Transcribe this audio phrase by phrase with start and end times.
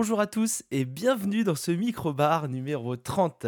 [0.00, 3.46] Bonjour à tous et bienvenue dans ce micro-bar numéro 30.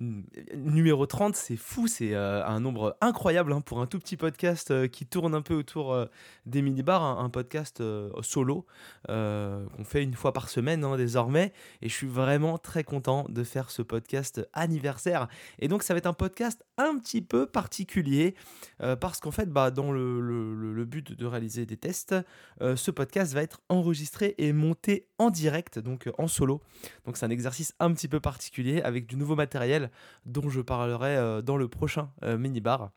[0.00, 4.70] Numéro 30, c'est fou, c'est euh, un nombre incroyable hein, pour un tout petit podcast
[4.70, 6.06] euh, qui tourne un peu autour euh,
[6.46, 7.82] des mini-bars, un, podcast
[8.22, 8.64] solo
[9.06, 11.52] qu'on fait une fois par semaine hein, désormais.
[11.82, 15.28] Et je suis vraiment très content de faire ce podcast anniversaire.
[15.58, 18.34] Et donc ça va être un podcast un petit peu particulier
[19.00, 22.14] parce qu'en fait, bah, dans le, le, but de réaliser des tests,
[22.60, 26.62] ce podcast va être enregistré et monté en direct, donc en solo.
[27.04, 29.87] Donc c'est un exercice un petit peu particulier avec du nouveau matériel
[30.26, 32.90] dont je parlerai euh, dans le prochain euh, mini-bar.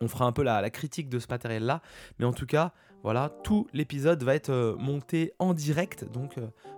[0.00, 1.80] On fera un peu la, critique de ce matériel-là,
[2.18, 6.36] mais en tout cas, voilà, tout l'épisode va être euh, monté en direct, donc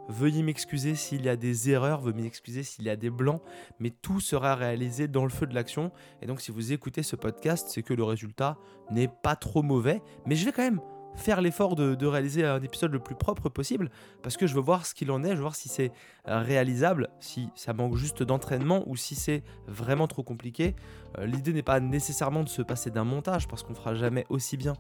[0.09, 3.43] veuillez m'excuser s'il y a des erreurs, veuillez m'excuser s'il y a des blancs,
[3.79, 5.93] mais tout sera réalisé dans le feu de l'action.
[6.21, 8.59] Et donc si vous écoutez ce podcast, c'est que le résultat
[8.91, 10.81] n'est pas trop mauvais, mais je vais quand même
[11.17, 13.91] faire l'effort de, réaliser un épisode le plus propre possible
[14.23, 15.93] parce que je veux voir ce qu'il en est, je veux voir si c'est
[16.29, 20.77] euh, réalisable, si ça manque juste d'entraînement ou si c'est vraiment trop compliqué.
[21.19, 24.57] Euh, l'idée n'est pas nécessairement de se passer d'un montage parce qu'on fera jamais aussi
[24.57, 24.75] bien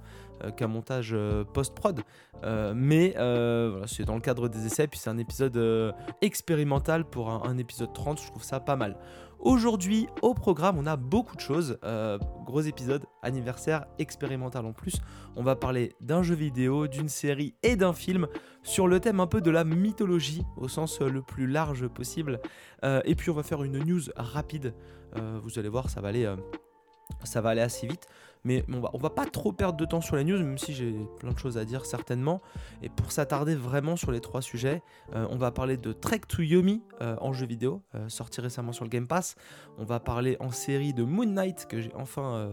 [0.44, 1.16] euh, qu'un montage
[1.52, 2.02] post-prod,
[2.74, 7.58] mais voilà, c'est dans le cadre des essais, puis c'est un épisode expérimental pour un
[7.58, 8.96] épisode 30, je trouve ça pas mal.
[9.38, 11.78] Aujourd'hui, au programme, on a beaucoup de choses.
[11.84, 14.96] Euh, gros épisode, anniversaire expérimental en plus.
[15.36, 18.26] On va parler d'un jeu vidéo, d'une série et d'un film
[18.62, 22.40] sur le thème un peu de la mythologie au sens le plus large possible.
[22.82, 24.74] Euh, et puis on va faire une news rapide.
[25.16, 26.10] Euh, vous allez voir, ça va
[27.24, 28.06] ça va aller assez vite.
[28.46, 30.94] Mais on va, va pas trop perdre de temps sur les news, même si j'ai
[31.18, 32.40] plein de choses à dire certainement.
[32.80, 34.84] Et pour s'attarder vraiment sur les trois sujets,
[35.16, 38.70] euh, on va parler de Trek to Yomi euh, en jeu vidéo, euh, sorti récemment
[38.70, 39.34] sur le Game Pass.
[39.78, 42.52] On va parler en série de Moon Knight que j'ai enfin,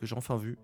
[0.00, 0.58] que j'ai enfin vu.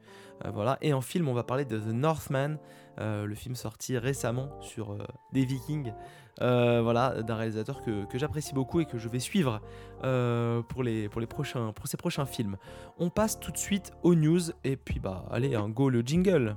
[0.53, 0.78] Voilà.
[0.81, 2.58] Et en film, on va parler de The Northman,
[2.99, 4.97] le film sorti récemment sur
[5.32, 5.93] des Vikings.
[6.41, 9.60] Euh, voilà, d'un réalisateur que, j'apprécie beaucoup et que je vais suivre
[10.04, 12.56] euh, pour, les, prochains, ces prochains films.
[12.99, 16.56] On passe tout de suite aux news et puis bah allez, un go le jingle.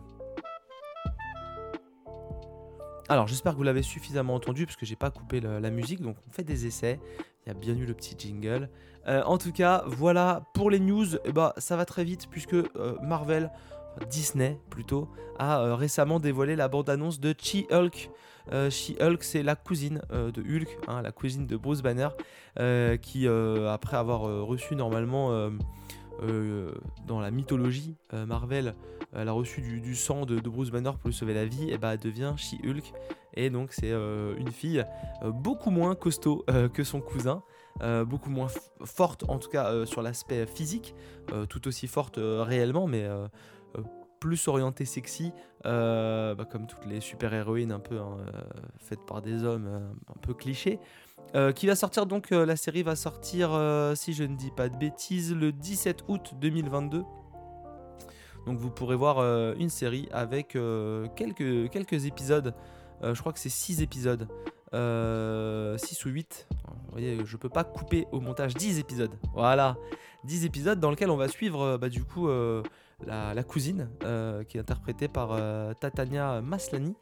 [3.09, 6.15] Alors j'espère que vous l'avez suffisamment entendu parce que j'ai pas coupé la, musique, donc
[6.27, 6.99] on fait des essais.
[7.45, 8.69] Il y a bien eu le petit jingle.
[9.07, 11.05] Euh, en tout cas, voilà pour les news.
[11.33, 12.55] Bah ça va très vite puisque
[13.01, 13.51] Marvel,
[14.09, 18.09] Disney plutôt, a récemment dévoilé la bande-annonce de She-Hulk.
[18.51, 22.09] Euh, She-Hulk, c'est la cousine euh, de Hulk, hein, la cousine de Bruce Banner,
[22.59, 25.49] euh, qui, après avoir reçu normalement
[27.07, 28.75] dans la mythologie Marvel,
[29.13, 31.93] elle a reçu du, sang de, Bruce Banner pour lui sauver la vie, et bah
[31.93, 32.93] elle devient She-Hulk.
[33.33, 34.85] Et donc c'est une fille
[35.23, 37.43] beaucoup moins costaud que son cousin.
[37.79, 38.47] Beaucoup moins
[38.83, 40.93] forte en tout cas sur l'aspect physique,
[41.49, 43.07] tout aussi forte réellement, mais
[44.21, 45.33] plus orienté sexy,
[45.65, 48.41] euh, bah, comme toutes les super-héroïnes un peu hein, euh,
[48.77, 49.79] faites par des hommes euh,
[50.09, 50.79] un peu clichés.
[51.55, 53.51] qui va sortir donc, la série va sortir,
[53.95, 57.03] si je ne dis pas de bêtises, le 17 août 2022.
[58.45, 59.19] Donc vous pourrez voir
[59.55, 60.57] une série avec
[61.15, 62.53] quelques, quelques épisodes.
[63.01, 64.27] je crois que c'est 6 épisodes.
[64.73, 66.47] 6 ou 8.
[66.49, 69.13] Vous voyez, je peux pas couper au montage 10 épisodes.
[69.33, 69.77] Voilà.
[70.23, 72.27] 10 épisodes dans lesquels on va suivre bah, du coup
[73.05, 76.95] la, cousine, euh, qui est interprétée par euh, Tatania Maslani.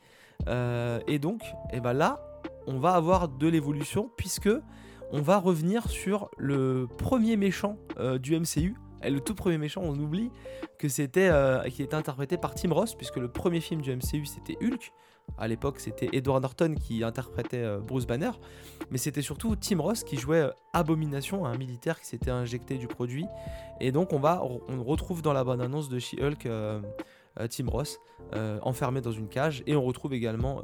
[0.47, 2.21] Euh, et donc, et eh ben là,
[2.67, 4.49] on va avoir de l'évolution puisque
[5.11, 7.77] on va revenir sur le premier méchant
[8.21, 8.75] du MCU.
[9.03, 10.29] Le tout premier méchant, on oublie
[10.77, 11.31] que c'était
[11.71, 14.93] qui était interprété par Tim Ross, puisque le premier film du MCU c'était Hulk.
[15.37, 18.31] À l'époque, c'était Edward Norton qui interprétait euh, Bruce Banner,
[18.91, 22.87] mais c'était surtout Tim Ross qui jouait euh, Abomination, un militaire qui s'était injecté du
[22.87, 23.25] produit.
[23.79, 26.81] Et donc, on va, on retrouve dans la bande-annonce de She-Hulk euh,
[27.49, 27.99] Tim Ross
[28.61, 30.61] enfermé dans une cage, et on retrouve également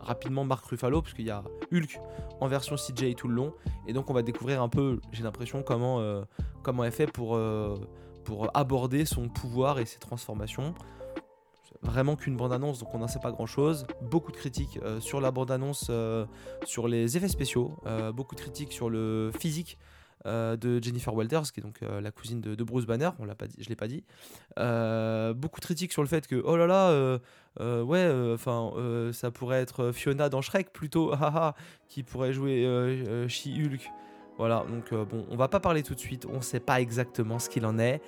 [0.00, 2.00] rapidement Mark Ruffalo, parce qu'il y a Hulk
[2.40, 3.52] en version CJ tout le long,
[3.86, 6.24] et donc on va découvrir un peu, j'ai l'impression, comment,
[6.62, 7.38] comment fait pour,
[8.24, 10.74] pour aborder son pouvoir et ses transformations
[11.82, 13.86] vraiment qu'une bande-annonce, donc on n'en sait pas grand-chose.
[14.02, 16.26] Beaucoup de critiques euh, sur la bande-annonce, euh,
[16.64, 19.78] sur les effets spéciaux, euh, beaucoup de critiques sur le physique
[20.26, 23.56] de Jennifer Walters, qui est donc la cousine de, Bruce Banner, on l'a pas dit,
[23.58, 24.04] je l'ai pas dit.
[24.54, 27.18] beaucoup de critiques sur le fait que oh là là,
[27.82, 28.70] ouais, enfin
[29.14, 31.14] ça pourrait être Fiona dans Shrek plutôt,
[31.88, 33.90] qui pourrait jouer She-Hulk.
[34.36, 37.48] Voilà, donc bon, on va pas parler tout de suite, on sait pas exactement ce
[37.48, 38.02] qu'il en est.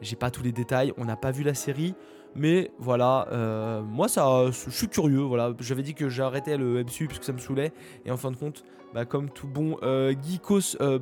[0.00, 1.94] J'ai pas tous les détails, on n'a pas vu la série.
[2.34, 5.20] Mais voilà, euh, moi ça, je suis curieux.
[5.20, 7.72] Voilà, j'avais dit que j'arrêtais le MCU parce que ça me saoulait.
[8.04, 8.64] Et en fin de compte,
[8.94, 10.98] bah, comme tout bon euh, geekos euh,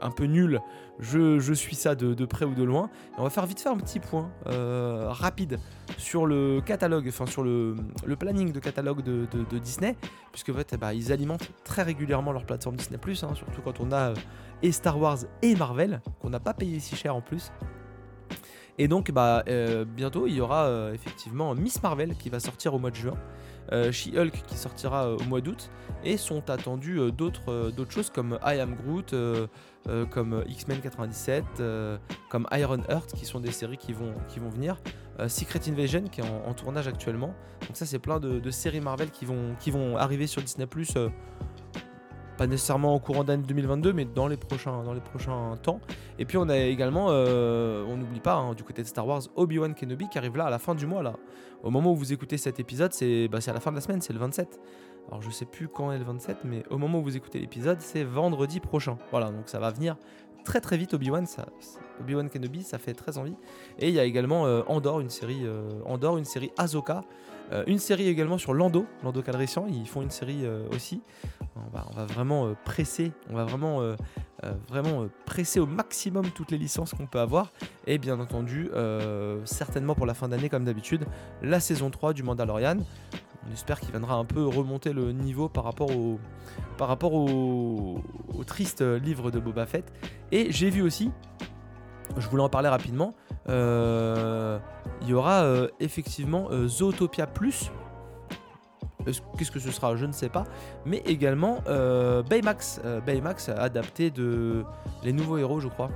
[0.00, 0.60] un peu nul,
[0.98, 2.90] je, suis ça de, près ou de loin.
[3.18, 5.58] on va faire vite faire un petit point rapide
[5.96, 7.76] sur le catalogue, enfin sur le,
[8.18, 9.96] planning de catalogue de, Disney,
[10.32, 13.80] puisque en fait, eh ben, ils alimentent très régulièrement leur plateforme Disney hein, surtout quand
[13.80, 14.12] on a
[14.62, 17.50] et Star Wars et Marvel, qu'on n'a pas payé si cher en plus.
[18.78, 22.78] Et donc, bah, euh, bientôt, il y aura effectivement Miss Marvel qui va sortir au
[22.78, 23.14] mois de juin.
[23.72, 25.70] Euh, She-Hulk qui sortira euh, au mois d'août,
[26.04, 29.14] et sont attendus euh, d'autres choses comme I Am Groot,
[30.10, 31.44] comme X-Men 97,
[32.28, 34.12] comme Iron Heart, qui sont des séries qui vont,
[34.50, 34.80] venir.
[35.28, 37.34] Secret Invasion qui est en, tournage actuellement.
[37.66, 40.66] Donc ça c'est plein de, séries Marvel qui vont arriver sur Disney⁇
[42.36, 45.80] pas nécessairement au courant d'année 2022, mais dans les prochains, dans les prochains temps.
[46.18, 49.22] Et puis on a également, euh, on n'oublie pas, hein, du côté de Star Wars,
[49.36, 51.02] Obi-Wan Kenobi qui arrive là à la fin du mois.
[51.02, 51.14] là.
[51.62, 54.00] Au moment où vous écoutez cet épisode, c'est bah, à la fin de la semaine,
[54.00, 54.60] c'est le 27.
[55.08, 57.80] Alors je sais plus quand est le 27, mais au moment où vous écoutez l'épisode,
[57.80, 58.98] c'est vendredi prochain.
[59.10, 59.96] Voilà, donc ça va venir
[60.44, 61.26] très très vite Obi-Wan,
[62.00, 63.34] Obi-Wan Kenobi, ça fait très envie.
[63.78, 67.02] Et il y a également euh, Andor, une série euh, une série Ahsoka,
[67.52, 71.02] euh, une série également sur Lando, Lando Calrissian, ils font une série euh, aussi.
[71.56, 73.80] On va, vraiment presser, on va vraiment
[74.68, 77.50] vraiment presser au maximum toutes les licences qu'on peut avoir.
[77.86, 78.68] Et bien entendu,
[79.44, 81.06] certainement pour la fin d'année comme d'habitude,
[81.42, 82.76] la saison 3 du Mandalorian.
[83.48, 86.18] On espère qu'il viendra un peu remonter le niveau par rapport au,
[86.76, 88.02] par rapport au,
[88.46, 89.90] triste livre de Boba Fett.
[90.32, 91.10] Et j'ai vu aussi,
[92.16, 93.14] je voulais en parler rapidement,
[93.48, 94.58] euh,
[95.02, 97.70] il y aura euh, effectivement euh, Zootopia Plus.
[99.38, 99.94] Qu'est-ce que ce sera?
[99.94, 100.42] Je ne sais pas.
[100.84, 101.60] Mais également
[102.28, 102.80] Baymax.
[103.06, 104.64] Baymax adapté de
[105.04, 105.90] Les Nouveaux Héros, je crois.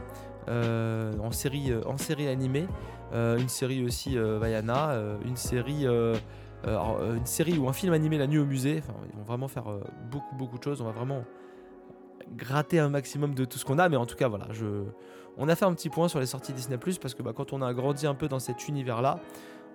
[0.48, 2.68] en, série, en série animée.
[3.12, 4.94] une série aussi Vaiana.
[5.26, 8.78] une série une série ou un film animé La Nuit au musée.
[8.78, 9.64] Enfin, ils vont vraiment faire
[10.08, 10.80] beaucoup, beaucoup de choses.
[10.80, 11.24] On va vraiment
[12.36, 13.88] gratter un maximum de tout ce qu'on a.
[13.88, 14.84] Mais en tout cas, voilà, je...
[15.36, 17.62] on a fait un petit point sur les sorties Disney parce que bah, quand on
[17.62, 19.18] a grandi un peu dans cet univers-là,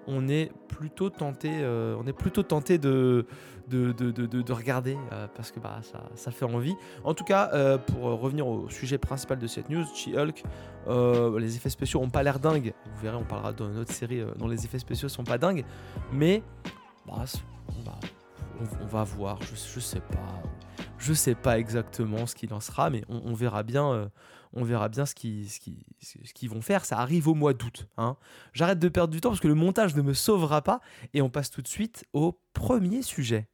[0.07, 3.25] on est plutôt tenté, euh, on est plutôt tenté de,
[3.69, 4.95] de, de, de, regarder
[5.35, 5.79] parce que bah,
[6.15, 6.75] ça, fait envie.
[7.03, 10.43] En tout cas, pour revenir au sujet principal de cette news, She-Hulk,
[11.39, 12.73] les effets spéciaux n'ont pas l'air dingues.
[12.85, 15.65] Vous verrez, on parlera d'une autre série dont les effets spéciaux sont pas dingues,
[16.13, 16.43] mais
[17.07, 17.25] bah,
[18.81, 20.41] on, va voir, je, je, sais pas.
[20.97, 24.09] Je sais pas exactement ce qu'il en sera, mais on, verra bien.
[24.55, 26.85] Euh, on verra bien ce qu'ils vont faire.
[26.85, 27.87] Ça arrive au mois d'août.
[27.97, 28.17] Hein.
[28.53, 30.81] J'arrête de perdre du temps parce que le montage ne me sauvera pas.
[31.13, 33.47] Et on passe tout de suite au premier sujet.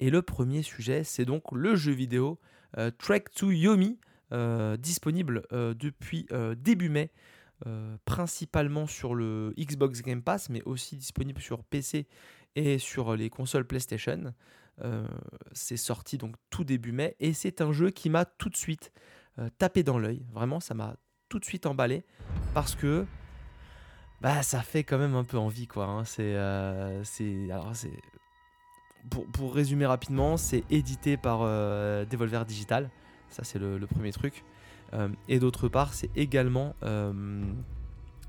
[0.00, 2.40] Et le premier sujet, c'est donc le jeu vidéo
[2.76, 4.00] euh, Trek to Yomi,
[4.32, 6.26] euh, disponible depuis
[6.56, 7.12] début mai
[7.66, 12.08] euh, principalement sur le Xbox Game Pass, mais aussi disponible sur PC
[12.56, 14.34] et sur les consoles PlayStation.
[14.84, 15.06] Euh,
[15.52, 18.92] c'est sorti donc tout début mai et c'est un jeu qui m'a tout de suite
[19.38, 20.24] euh, tapé dans l'œil.
[20.32, 20.96] Vraiment, ça m'a
[21.28, 22.04] tout de suite emballé
[22.54, 23.06] parce que
[24.20, 25.86] bah ça fait quand même un peu envie quoi.
[25.86, 26.04] Hein.
[26.04, 26.36] C'est
[27.04, 27.92] c'est alors c'est
[29.10, 32.90] pour, pour, résumer rapidement, c'est édité par Devolver Digital.
[33.30, 34.44] Ça c'est le, premier truc.
[34.94, 37.42] Euh, et d'autre part, c'est également, euh,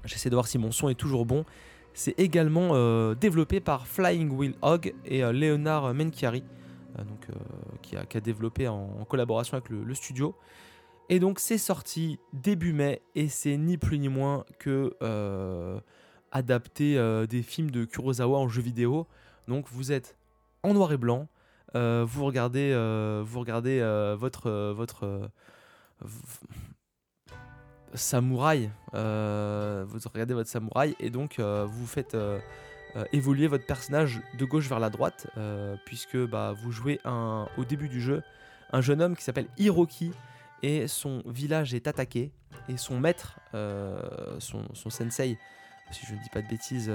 [0.05, 1.45] j'essaie de voir si mon son est toujours bon,
[1.93, 6.43] c'est également euh, développé par Flying Wheel Hog et Leonard Menchiari,
[6.97, 7.27] donc,
[7.81, 10.35] qui, a, développé en, collaboration avec le, studio.
[11.09, 14.93] Et donc c'est sorti début mai et c'est ni plus ni moins que
[16.31, 19.07] adapter des films de Kurosawa en jeu vidéo.
[19.47, 20.17] Donc vous êtes
[20.63, 21.27] en noir et blanc,
[21.73, 22.73] vous regardez,
[23.25, 23.79] vous regardez
[24.17, 25.29] votre, votre,
[27.95, 28.69] samouraï.
[28.93, 32.39] Euh, vous regardez votre samouraï et donc euh, vous faites euh,
[33.11, 35.27] évoluer votre personnage de gauche vers la droite,
[35.85, 36.99] puisque bah, vous jouez
[37.57, 38.21] au début du jeu
[38.71, 40.11] un jeune homme qui s'appelle Hiroki
[40.61, 42.31] et son village est attaqué
[42.69, 43.39] et son maître,
[44.37, 45.39] son, sensei,
[45.91, 46.91] si je ne dis pas de bêtises,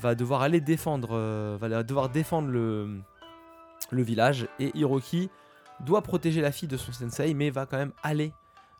[0.00, 1.18] va devoir aller défendre,
[1.58, 3.02] va devoir défendre le
[3.90, 5.30] village et Hiroki
[5.80, 8.32] doit protéger la fille de son sensei, mais va quand même aller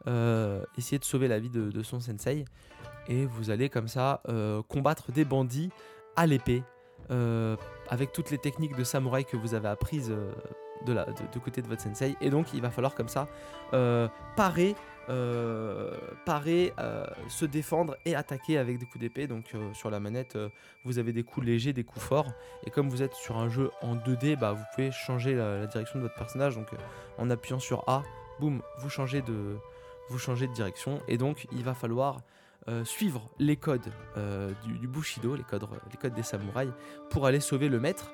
[0.08, 2.44] euh, essayer de sauver la vie de, son sensei.
[3.08, 5.70] Et vous allez comme ça euh, combattre des bandits
[6.16, 6.62] à l'épée,
[7.10, 7.56] euh,
[7.88, 10.14] avec toutes les techniques de samouraï que vous avez apprises
[10.86, 12.16] de, la, de, côté de votre sensei.
[12.20, 13.28] Et donc il va falloir comme ça
[14.36, 14.74] parer
[16.26, 16.74] parer,
[17.28, 19.26] se défendre et attaquer avec des coups d'épée.
[19.26, 20.38] Donc sur la manette,
[20.84, 22.32] vous avez des coups légers, des coups forts.
[22.66, 25.98] Et comme vous êtes sur un jeu en 2D, bah, vous pouvez changer la, direction
[25.98, 26.56] de votre personnage.
[26.56, 26.68] Donc
[27.18, 28.02] en appuyant sur A,
[28.38, 29.56] boum, vous changez de,
[30.08, 31.00] vous changez de direction.
[31.08, 32.20] Et donc, il va falloir
[32.68, 36.72] euh, suivre les codes euh, du, Bushido, les codes, les codes des samouraïs,
[37.10, 38.12] pour aller sauver le maître.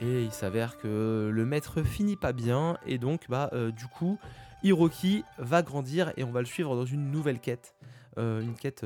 [0.00, 4.18] Et il s'avère que le maître finit pas bien, et donc bah du coup
[4.64, 7.76] Hiroki va grandir et on va le suivre dans une nouvelle quête,
[8.16, 8.84] une quête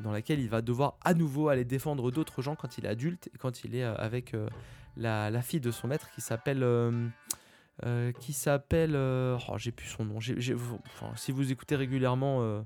[0.00, 3.28] dans laquelle il va devoir à nouveau aller défendre d'autres gens quand il est adulte
[3.34, 4.36] et quand il est avec
[4.96, 6.62] la, fille de son maître qui s'appelle
[8.20, 10.18] qui s'appelle oh, j'ai plus son nom.
[10.20, 12.64] si vous écoutez régulièrement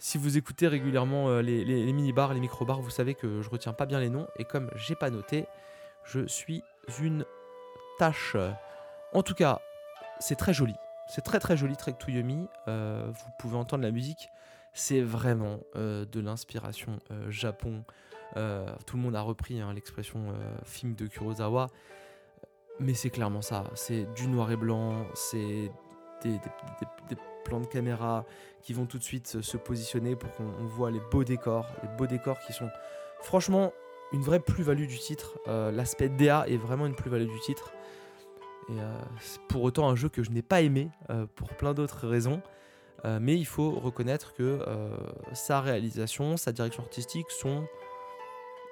[0.00, 3.84] si vous écoutez régulièrement euh, les, mini-bars, les micro-bars, vous savez que je retiens pas
[3.84, 4.26] bien les noms.
[4.38, 5.44] Et comme j'ai pas noté,
[6.04, 6.64] je suis
[7.00, 7.26] une
[7.98, 8.34] tâche.
[9.12, 9.60] En tout cas,
[10.18, 10.74] c'est très joli.
[11.06, 12.10] C'est très très joli Trek to.
[12.66, 14.30] Euh, vous pouvez entendre la musique.
[14.72, 17.84] C'est vraiment euh, de l'inspiration Japon.
[18.86, 20.32] tout le monde a repris hein, l'expression
[20.64, 21.68] film de Kurosawa.
[22.80, 23.64] Mais c'est clairement ça.
[23.74, 25.06] C'est du noir et blanc.
[25.14, 25.70] C'est
[26.22, 26.40] des,
[27.44, 28.26] plans de caméra
[28.62, 32.06] qui vont tout de suite se positionner pour qu'on voit les beaux décors, les beaux
[32.06, 32.68] décors qui sont
[33.22, 33.72] franchement
[34.12, 35.38] une vraie plus-value du titre.
[35.48, 37.72] Euh, l'aspect DA est vraiment une plus-value du titre.
[38.68, 41.74] Et euh, c'est pour autant un jeu que je n'ai pas aimé euh, pour plein
[41.74, 42.42] d'autres raisons.
[43.04, 44.60] mais il faut reconnaître que
[45.32, 47.66] sa réalisation, sa direction artistique sont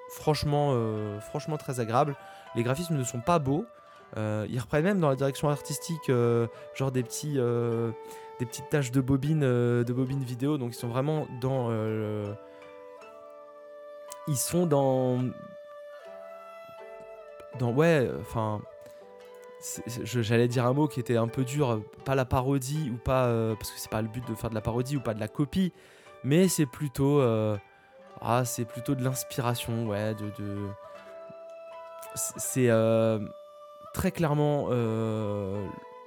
[0.09, 0.77] franchement,
[1.19, 2.15] franchement très agréables.
[2.55, 3.65] Les graphismes ne sont pas beaux.
[4.17, 6.11] Ils reprennent même dans la direction artistique
[6.75, 7.37] genre des petits
[8.39, 10.57] des petites taches de bobines euh, de bobines vidéo.
[10.57, 12.33] Donc ils sont vraiment dans euh,
[14.27, 15.19] ils sont dans
[17.59, 18.61] dans ouais enfin
[20.05, 23.55] j'allais dire un mot qui était un peu dur pas la parodie ou pas euh,
[23.55, 25.27] parce que c'est pas le but de faire de la parodie ou pas de la
[25.27, 25.73] copie
[26.23, 27.21] mais c'est plutôt
[28.21, 30.67] ah c'est plutôt de l'inspiration ouais de, de...
[32.15, 32.69] c'est
[33.99, 34.69] très clairement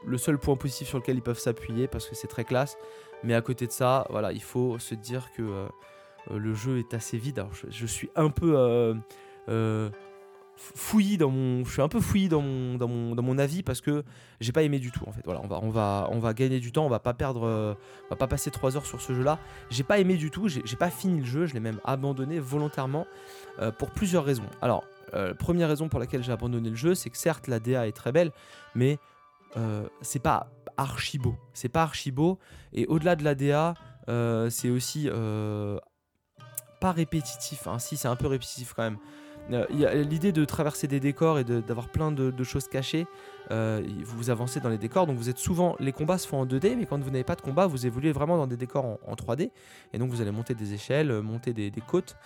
[0.06, 2.76] le seul point positif sur lequel ils peuvent s'appuyer parce que c'est très classe.
[3.24, 5.66] Mais à côté de ça, voilà, il faut se dire que euh,
[6.30, 7.38] euh, le jeu est assez vide.
[7.38, 8.54] Alors, je, suis un peu
[9.48, 9.90] euh,
[10.56, 13.62] fouillis dans mon, je suis un peu fouillis dans mon, dans mon, dans mon avis
[13.62, 14.02] parce que
[14.40, 15.22] j'ai pas aimé du tout en fait.
[15.24, 18.08] Voilà, on va, on va, on va gagner du temps, on va pas perdre, on
[18.10, 19.38] va pas passer 3 heures sur ce jeu-là.
[19.70, 23.06] J'ai pas aimé du tout, j'ai pas fini le jeu, je l'ai même abandonné volontairement
[23.78, 24.46] pour plusieurs raisons.
[24.60, 24.84] Alors,
[25.38, 28.12] première raison pour laquelle j'ai abandonné le jeu, c'est que certes la DA est très
[28.12, 28.32] belle,
[28.74, 28.98] mais
[29.56, 31.36] euh, c'est pas archi beau.
[31.52, 32.38] C'est pas archi beau.
[32.72, 33.74] Et au-delà de la DA,
[34.08, 35.78] euh, c'est aussi euh,
[36.80, 37.66] pas répétitif.
[37.66, 37.78] Hein.
[37.78, 38.98] Si, c'est un peu répétitif quand même.
[39.48, 43.06] L'idée de traverser des décors et d'avoir plein de, choses cachées,
[43.50, 46.76] vous avancez dans les décors, donc vous êtes souvent, les combats se font en 2D,
[46.76, 49.50] mais quand vous n'avez pas de combat, vous évoluez vraiment dans des décors en, 3D,
[49.92, 52.16] et donc vous allez monter des échelles, monter des, côtes,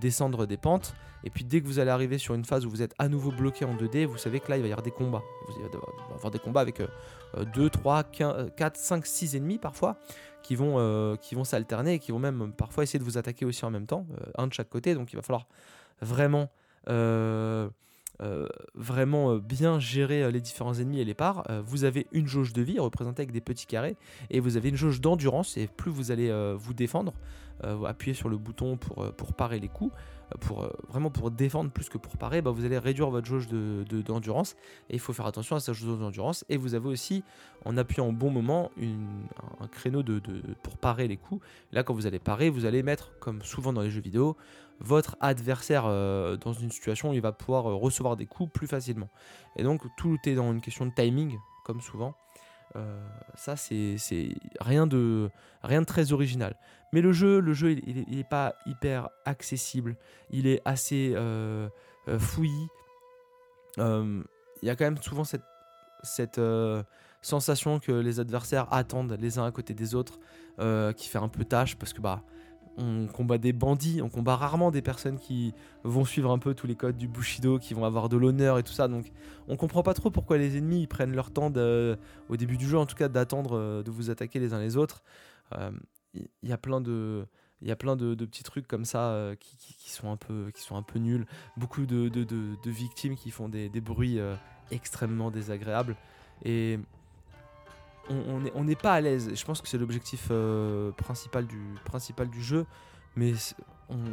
[0.00, 2.82] descendre des pentes, et puis dès que vous allez arriver sur une phase où vous
[2.82, 4.90] êtes à nouveau bloqué en 2D, vous savez que là il va y avoir des
[4.90, 5.22] combats.
[5.48, 5.68] Vous allez
[6.14, 6.80] avoir des combats avec
[7.54, 9.98] 2, 3, 4, 5, 6 ennemis parfois
[10.42, 13.64] qui vont, euh, vont s'alterner et qui vont même parfois essayer de vous attaquer aussi
[13.64, 14.94] en même temps, euh, un de chaque côté.
[14.94, 15.46] Donc il va falloir
[16.00, 16.46] vraiment, euh,
[18.74, 21.46] vraiment bien gérer les différents ennemis et les parts.
[21.64, 23.96] vous avez une jauge de vie représentée avec des petits carrés
[24.30, 27.12] et vous avez une jauge d'endurance et plus vous allez vous défendre,
[27.86, 29.94] appuyer sur le bouton pour, pour parer les coups,
[30.38, 34.54] pour vraiment pour défendre plus que pour parer, bah, vous allez réduire votre jauge d'endurance
[34.54, 34.58] de,
[34.90, 36.44] et il faut faire attention à sa jauge d'endurance.
[36.48, 37.24] Et vous avez aussi,
[37.64, 38.70] en appuyant au bon moment,
[39.60, 40.20] un créneau de,
[40.62, 41.44] pour parer les coups.
[41.72, 44.36] Là, quand vous allez parer, vous allez mettre, comme souvent dans les jeux vidéo,
[44.80, 48.66] votre adversaire euh, dans une situation où il va pouvoir euh, recevoir des coups plus
[48.66, 49.08] facilement.
[49.56, 52.14] Et donc tout est dans une question de timing, comme souvent.
[52.76, 53.96] Euh, ça, c'est
[54.60, 55.30] rien de,
[55.62, 56.56] rien de très original.
[56.92, 59.96] Mais le jeu, le jeu, il n'est pas hyper accessible.
[60.30, 61.68] Il est assez euh,
[62.18, 62.68] fouillis.
[63.76, 64.24] Il
[64.62, 65.44] y a quand même souvent cette,
[66.02, 66.40] cette
[67.22, 70.18] sensation que les adversaires attendent les uns à côté des autres,
[70.96, 72.22] qui fait un peu tâche parce que bah
[72.76, 75.52] on combat des bandits, on combat rarement des personnes qui
[75.84, 78.62] vont suivre un peu tous les codes du Bushido, qui vont avoir de l'honneur et
[78.62, 78.88] tout ça.
[78.88, 79.12] Donc
[79.48, 81.52] on comprend pas trop pourquoi les ennemis prennent leur temps
[82.28, 84.76] au début du jeu, en tout cas, d'attendre euh, de vous attaquer les uns les
[84.76, 85.02] autres.
[85.52, 85.70] Il euh,
[86.42, 87.26] y, a plein de
[87.62, 91.26] petits trucs comme ça euh, qui, sont un peu, qui sont un peu nuls.
[91.56, 94.18] Beaucoup de, victimes qui font des, bruits
[94.70, 95.96] extrêmement désagréables.
[96.44, 96.78] Et
[98.54, 99.30] on n'est pas à l'aise.
[99.34, 102.66] Je pense que c'est l'objectif euh, principal, du, jeu,
[103.16, 103.34] mais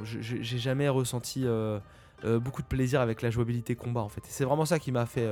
[0.04, 1.80] j'ai jamais ressenti euh,
[2.24, 4.22] euh, beaucoup de plaisir avec la jouabilité combat en fait.
[4.25, 5.27] c'est vraiment ça qui m'a fait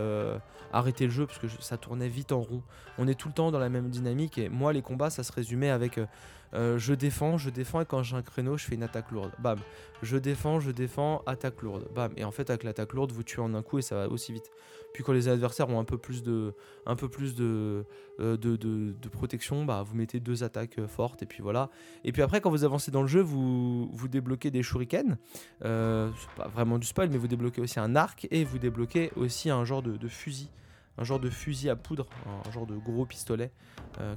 [0.72, 2.64] arrêter le jeu parce que ça tournait vite en rond.
[2.98, 5.32] On est tout le temps dans la même dynamique et moi les combats ça se
[5.32, 6.00] résumait avec
[6.54, 9.32] je défends, je défends et quand j'ai un créneau, je fais une attaque lourde.
[9.40, 9.60] Bam.
[10.02, 11.88] Je défends, je défends, attaque lourde.
[11.94, 12.14] Bam.
[12.16, 14.32] Et en fait, avec l'attaque lourde, vous tuez en un coup et ça va aussi
[14.32, 14.50] vite.
[14.96, 16.54] Puis quand les adversaires ont un peu plus de,
[16.86, 17.84] un peu plus de,
[18.22, 21.70] euh, de, de, protection, bah, vous mettez deux attaques euh, fortes et puis voilà.
[22.06, 25.18] Et puis après, quand vous avancez dans le jeu, vous, vous débloquez des shurikens.
[25.66, 29.12] Euh, c'est pas vraiment du spoil, mais vous débloquez aussi un arc et vous débloquez
[29.18, 30.50] aussi un genre de, fusil.
[30.98, 32.08] Un genre de fusil à poudre,
[32.48, 33.52] un genre de gros pistolet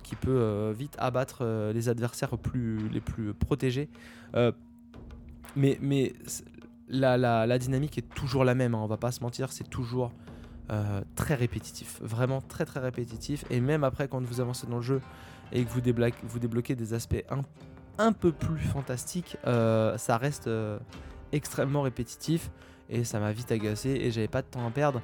[0.04, 1.44] qui peut vite abattre
[1.74, 3.88] les adversaires plus, les plus protégés.
[5.56, 6.12] mais mais
[6.88, 10.12] la, la, dynamique est toujours la même, hein, on va pas se mentir, c'est toujours
[10.70, 13.44] euh, très répétitif, vraiment très très répétitif.
[13.50, 15.00] Et même après, quand vous avancez dans le jeu
[15.52, 17.24] et que vous, débloquez, vous débloquez des aspects
[17.98, 20.78] un, peu plus fantastiques, euh, ça reste euh,
[21.32, 22.50] extrêmement répétitif.
[22.90, 25.02] Et ça m'a vite agacé et j'avais pas de temps à perdre.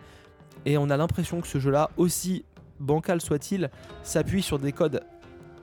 [0.67, 2.45] Et on a l'impression que ce jeu-là, aussi
[2.81, 3.71] bancal soit-il,
[4.03, 5.03] s'appuie sur des codes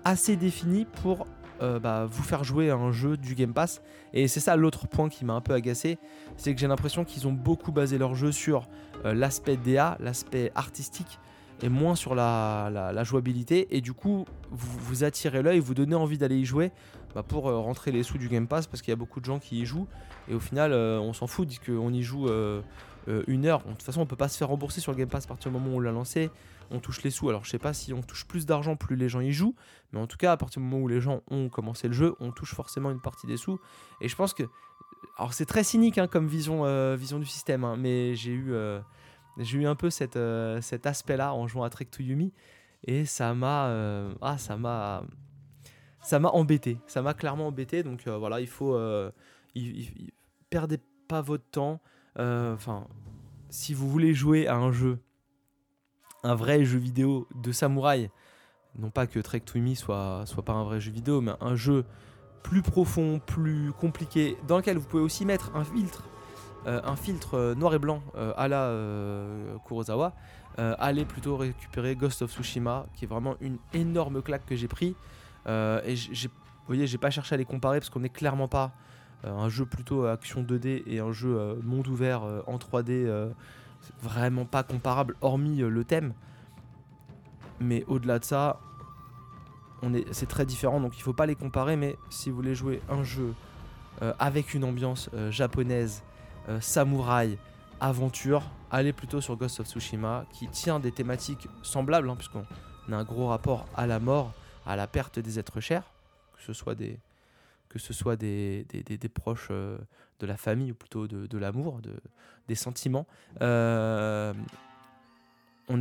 [0.04, 1.26] assez définis pour
[1.62, 3.82] bah, vous faire jouer à un jeu du Game Pass.
[4.14, 5.98] Et c'est ça l'autre point qui m'a un peu agacé,
[6.38, 8.68] c'est que j'ai l'impression qu'ils ont beaucoup basé leur jeu sur
[9.06, 11.20] euh, l'aspect DA, l'aspect artistique,
[11.64, 13.68] et moins sur la, jouabilité.
[13.76, 16.72] Et du coup, vous, attirez l'œil, vous donnez envie d'aller y jouer
[17.16, 19.26] bah, pour euh, rentrer les sous du Game Pass, parce qu'il y a beaucoup de
[19.26, 19.88] gens qui y jouent.
[20.28, 22.28] Et au final, euh, on s'en fout, qu'on y joue
[23.28, 23.64] une heure.
[23.64, 25.52] de toute façon, on peut pas se faire rembourser sur le Game Pass à partir
[25.52, 26.30] du moment où on l'a lancé.
[26.72, 27.30] On touche les sous.
[27.30, 29.56] Alors, je sais pas si on touche plus d'argent, plus les gens y jouent.
[29.92, 32.16] Mais en tout cas, à partir du moment où les gens ont commencé le jeu,
[32.20, 33.60] on touche forcément une partie des sous.
[34.00, 34.44] Et je pense que
[35.18, 38.54] alors c'est très cynique hein, comme vision, euh, vision du système, hein, mais j'ai eu,
[38.54, 38.80] euh,
[39.38, 42.34] j'ai eu un peu euh, cet aspect-là en jouant à Trek to Yumi
[42.86, 43.72] et ça m'a,
[44.22, 45.04] ah ça m'a,
[46.02, 47.84] ça m'a embêté, ça m'a clairement embêté.
[47.84, 48.76] Donc voilà, il faut,
[50.50, 51.80] perdez pas votre temps.
[52.18, 52.88] Enfin,
[53.50, 54.98] si vous voulez jouer à un jeu,
[56.24, 58.10] un vrai jeu vidéo de samouraï,
[58.78, 61.56] non pas que Trek to Yumi soit, soit pas un vrai jeu vidéo, mais un
[61.56, 61.86] jeu
[62.44, 66.04] plus profond, plus compliqué, dans lequel vous pouvez aussi mettre un filtre,
[66.68, 68.74] euh, un filtre euh, noir et blanc euh, à la
[69.66, 70.14] Kurosawa,
[70.58, 74.96] allez plutôt récupérer Ghost of Tsushima, qui est vraiment une énorme claque que j'ai pris.
[75.48, 78.72] et vous voyez, j'ai pas cherché à les comparer parce qu'on n'est clairement pas
[79.24, 83.32] un jeu plutôt action 2D et un jeu monde ouvert en 3D,
[84.02, 86.14] vraiment pas comparable, hormis le thème.
[87.60, 88.60] Mais au-delà de ça,
[90.12, 91.76] c'est très différent, donc il faut pas les comparer.
[91.76, 93.34] Mais si vous voulez jouer un jeu
[94.02, 96.04] euh, avec une ambiance euh, japonaise,
[96.50, 97.38] euh, samouraï,
[97.80, 102.46] aventure, allez plutôt sur Ghost of Tsushima, qui tient des thématiques semblables, hein, puisqu'on
[102.92, 104.34] a un gros rapport à la mort,
[104.66, 105.84] à la perte des êtres chers,
[106.36, 107.00] que ce soit des,
[107.72, 108.66] que ce soit des,
[109.14, 111.94] proches de la famille, ou plutôt de, l'amour, de,
[112.48, 113.08] des sentiments.
[113.40, 114.34] on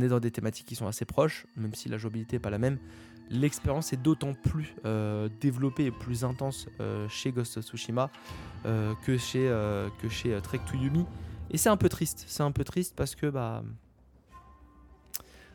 [0.01, 2.57] est dans des thématiques qui sont assez proches, même si la jouabilité n'est pas la
[2.57, 2.79] même
[3.31, 8.09] l'expérience est d'autant plus euh, développée et plus intense euh, chez Ghost of Tsushima
[8.65, 9.47] euh, que chez,
[10.01, 11.05] que Trek to Yumi.
[11.49, 13.63] Et c'est un peu triste, c'est un peu triste parce que bah,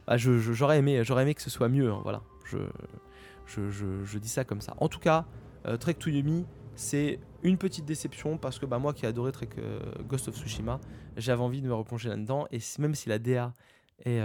[0.06, 1.90] bah j'aurais aimé, aimé que ce soit mieux.
[1.90, 4.74] Hein, voilà, je, dis ça comme ça.
[4.78, 5.26] En tout cas,
[5.80, 9.48] Trek to Yumi, c'est une petite déception parce que bah, moi qui ai adoré Trek,
[10.06, 10.80] Ghost of Tsushima,
[11.16, 12.46] j'avais envie de me replonger là-dedans.
[12.52, 13.52] Et même si la DA
[14.04, 14.20] est,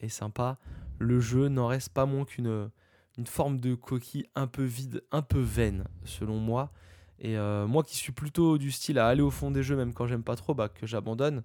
[0.00, 0.58] est sympa,
[0.98, 2.70] le jeu n'en reste pas moins qu'une
[3.18, 6.72] une forme de coquille un peu vide, un peu vaine, selon moi.
[7.20, 9.94] Et euh, moi qui suis plutôt du style à aller au fond des jeux, même
[9.94, 11.42] quand j'aime pas trop, bah, que j'abandonne,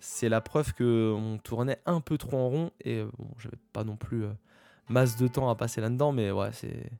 [0.00, 2.70] c'est la preuve qu'on tournait un peu trop en rond.
[2.80, 4.32] Et euh, bon, j'avais pas non plus euh,
[4.88, 6.90] masse de temps à passer là-dedans, mais ouais, c'est,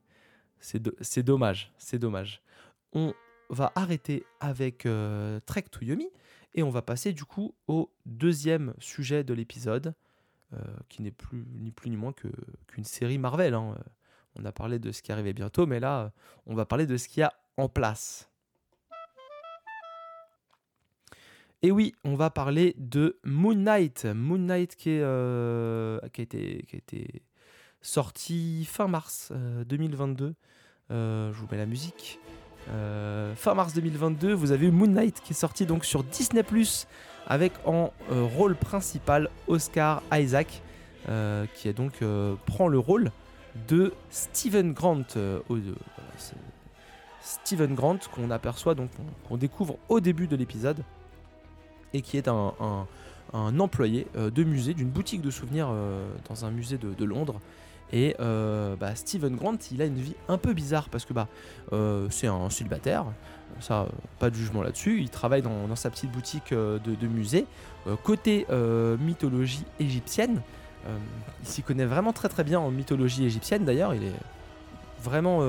[0.60, 1.72] c'est, dommage.
[1.78, 2.42] C'est dommage.
[2.92, 3.14] On
[3.50, 4.88] va arrêter avec
[5.46, 6.08] Trek to Yomi
[6.54, 9.94] et on va passer du coup au deuxième sujet de l'épisode.
[10.54, 13.52] Euh, qui n'est plus ni plus ni moins qu'une série Marvel.
[13.52, 13.76] Hein.
[14.34, 16.10] On a parlé de ce qui arrivait bientôt, mais là,
[16.46, 18.30] on va parler de ce qu'il y a en place.
[21.60, 24.06] Et oui, on va parler de Moon Knight.
[24.06, 27.22] Moon Knight qui, est, euh, qui a été
[27.82, 29.32] sorti fin mars
[29.68, 30.34] 2022.
[30.90, 32.18] Euh, je vous mets la musique.
[33.36, 36.42] fin mars 2022, vous avez Moon Knight qui est sorti donc sur Disney
[37.28, 40.62] avec en euh, rôle principal Oscar Isaac,
[41.08, 43.12] euh, qui donc euh, prend le rôle
[43.68, 45.04] de Steven Grant.
[47.20, 48.90] Steven Grant qu'on aperçoit donc
[49.28, 50.82] qu'on découvre au début de l'épisode
[51.92, 52.86] et qui est un,
[53.34, 55.68] employé de musée, d'une boutique de souvenirs
[56.28, 57.40] dans un musée de, Londres.
[57.92, 61.28] Et bah, Steven Grant, il a une vie un peu bizarre parce que bah,
[62.10, 63.06] c'est un célibataire,
[63.60, 63.86] ça,
[64.18, 65.00] pas de jugement là-dessus.
[65.00, 67.46] Il travaille dans, sa petite boutique euh, de, musée.
[67.86, 70.40] Euh, côté euh, mythologie égyptienne,
[71.42, 73.94] il s'y connaît vraiment très très bien en mythologie égyptienne d'ailleurs.
[73.94, 74.14] Il est,
[75.02, 75.40] vraiment,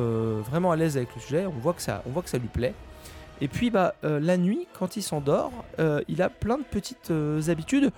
[0.41, 1.45] vraiment à l'aise avec le sujet.
[1.45, 2.73] On voit que ça, on voit que ça lui plaît.
[3.39, 5.54] Et puis bah, la nuit, quand il s'endort,
[6.10, 7.13] il a plein de petites
[7.47, 7.91] habitudes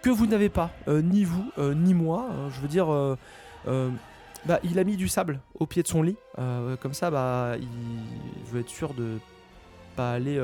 [0.00, 2.30] que vous n'avez pas, ni vous, ni moi.
[2.50, 2.86] je veux dire,
[3.66, 6.16] bah, il a mis du sable au pied de son lit.
[6.80, 9.18] comme ça, bah, il veut être sûr de
[9.96, 10.38] pas aller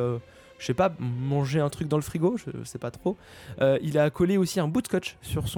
[0.61, 3.17] je sais pas, manger un truc dans le frigo, je sais pas trop.
[3.61, 5.49] Euh, il a collé aussi un bout de scotch sur,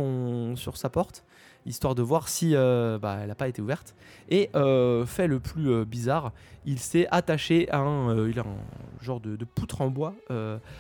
[0.77, 1.25] sa porte,
[1.67, 3.97] histoire de voir si euh, bah, elle n'a pas été ouverte.
[4.31, 6.33] Et euh, fait le plus bizarre,
[6.65, 10.15] il s'est attaché à un, il a un genre de, poutre en bois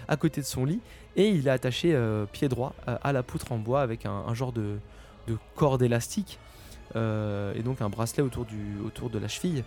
[0.06, 0.80] à côté de son lit,
[1.16, 1.98] et il a attaché
[2.30, 4.78] pied droit à la poutre en bois avec un, genre de
[5.56, 6.38] corde élastique.
[6.94, 9.64] Et donc un bracelet autour, du, autour de la cheville.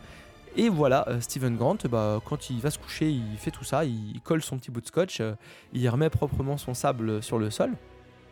[0.57, 3.83] Et voilà, euh, Steven Grant, bah, quand il va se coucher, il fait tout ça,
[3.83, 5.33] il colle son petit bout de scotch, euh,
[5.73, 7.73] il remet proprement son sable sur le sol,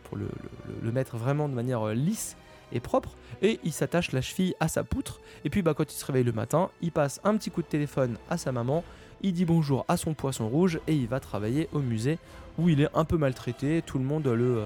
[0.04, 2.36] pour le, mettre vraiment de manière euh, lisse
[2.72, 3.10] et propre,
[3.42, 6.24] et il s'attache la cheville à sa poutre, et puis bah, quand il se réveille
[6.24, 8.84] le matin, il passe un petit coup de téléphone à sa maman,
[9.20, 12.18] il dit bonjour à son poisson rouge, et il va travailler au musée,
[12.56, 14.64] où il est un peu maltraité, tout le monde le...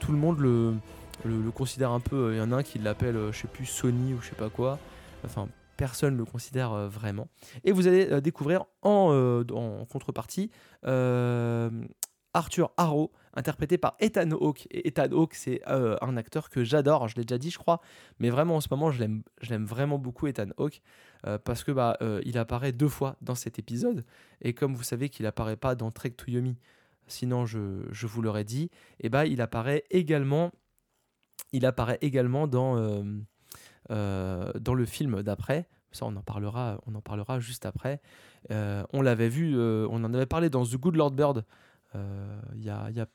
[0.00, 0.72] tout le monde le,
[1.24, 4.14] le, considère un peu, il y en a un qui l'appelle, je sais plus, Sony
[4.14, 4.78] ou je sais pas quoi,
[5.24, 7.28] enfin personne ne le considère euh, vraiment.
[7.64, 9.44] Et vous allez euh, découvrir en, euh,
[9.90, 10.50] contrepartie
[12.34, 14.66] Arthur Harrow, interprété par Ethan Hawke.
[14.70, 17.80] Et Ethan Hawke, c'est un acteur que j'adore, je l'ai déjà dit, je crois,
[18.18, 20.82] mais vraiment en ce moment, je l'aime vraiment beaucoup, Ethan Hawke,
[21.44, 24.04] parce que bah, il apparaît deux fois dans cet épisode.
[24.42, 26.58] Et comme vous savez qu'il apparaît pas dans Trek to Yomi,
[27.06, 30.52] sinon je, je vous l'aurais dit, et bah, il apparaît également,
[31.52, 33.02] il apparaît également dans
[33.90, 35.68] euh, dans le film d'après.
[35.92, 38.00] Ça, on en parlera, on en parlera juste après.
[38.50, 41.44] Euh, on l'avait vu, euh, on en avait parlé dans The Good Lord Bird
[42.54, 43.06] il y a,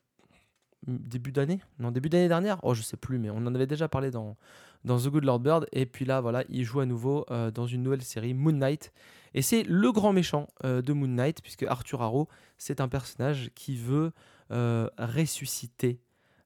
[0.87, 1.61] début d'année?
[1.77, 2.57] Non, début d'année dernière?
[2.63, 4.37] Oh, je sais plus, mais on en avait déjà parlé dans,
[4.85, 5.67] dans The Good Lord Bird.
[5.71, 8.91] Et puis là, voilà, il joue à nouveau dans une nouvelle série, Moon Knight.
[9.35, 13.75] Et c'est le grand méchant de Moon Knight, puisque Arthur Harrow, c'est un personnage qui
[13.77, 14.13] veut
[14.49, 16.01] ressusciter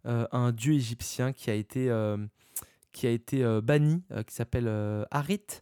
[0.06, 1.90] un dieu égyptien qui a été
[2.96, 5.62] qui a été euh, banni, euh, qui s'appelle euh, Harit,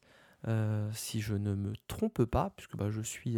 [0.92, 3.38] si je ne me trompe pas, puisque bah, je suis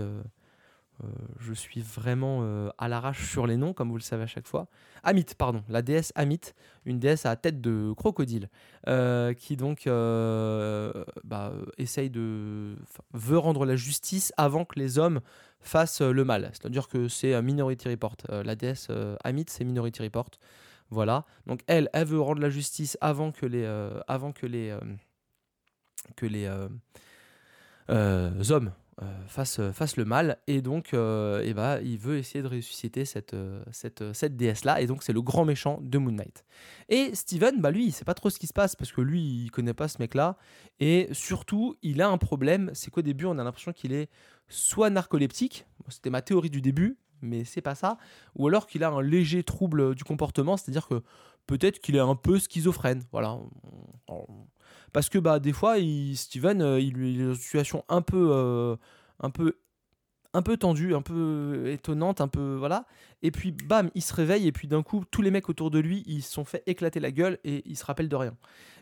[1.39, 4.67] je suis vraiment à l'arrache sur les noms, comme vous le savez à chaque fois.
[5.03, 8.49] Amit, pardon, la déesse Amit, une déesse à tête de crocodile,
[9.37, 12.75] qui donc bah, essaye de.
[13.13, 15.21] veut rendre la justice avant que les hommes
[15.59, 16.49] fassent le mal.
[16.53, 18.17] C'est-à-dire que c'est Minority Report.
[18.29, 18.87] la déesse
[19.23, 20.31] Amit, c'est Minority Report.
[20.95, 21.25] Voilà.
[21.45, 24.79] Donc elle, elle veut rendre la justice avant que les, euh, avant que les, euh,
[26.15, 26.45] que les
[27.89, 28.71] euh, hommes
[29.27, 29.59] fassent,
[29.97, 30.37] le mal.
[30.47, 33.35] Et donc, et bah, il veut essayer de ressusciter cette,
[33.73, 34.79] cette, cette déesse-là.
[34.79, 36.45] Et donc, c'est le grand méchant de Moon Knight.
[36.87, 39.21] Et Steven, bah, lui, il sait pas trop ce qui se passe parce que lui,
[39.21, 40.37] il connaît pas ce mec-là.
[40.79, 42.71] Et surtout, il a un problème.
[42.73, 44.09] C'est qu'au début, on a l'impression qu'il est
[44.47, 45.65] soit narcoleptique.
[45.89, 47.97] C'était ma théorie du début mais c'est pas ça.
[48.35, 51.01] Ou alors qu'il a un léger trouble du comportement, c'est-à-dire que
[51.47, 53.03] peut-être qu'il est un peu schizophrène.
[53.11, 53.37] Voilà.
[54.93, 55.75] Parce que bah, des fois,
[56.15, 58.75] Steven, euh, il, il a une situation un peu, euh,
[59.19, 59.57] un peu
[60.33, 62.85] un peu tendue, un peu étonnante, un peu voilà.
[63.21, 65.79] Et puis bam, il se réveille et puis d'un coup, tous les mecs autour de
[65.79, 68.35] lui, ils se sont fait éclater la gueule et il se rappelle de rien.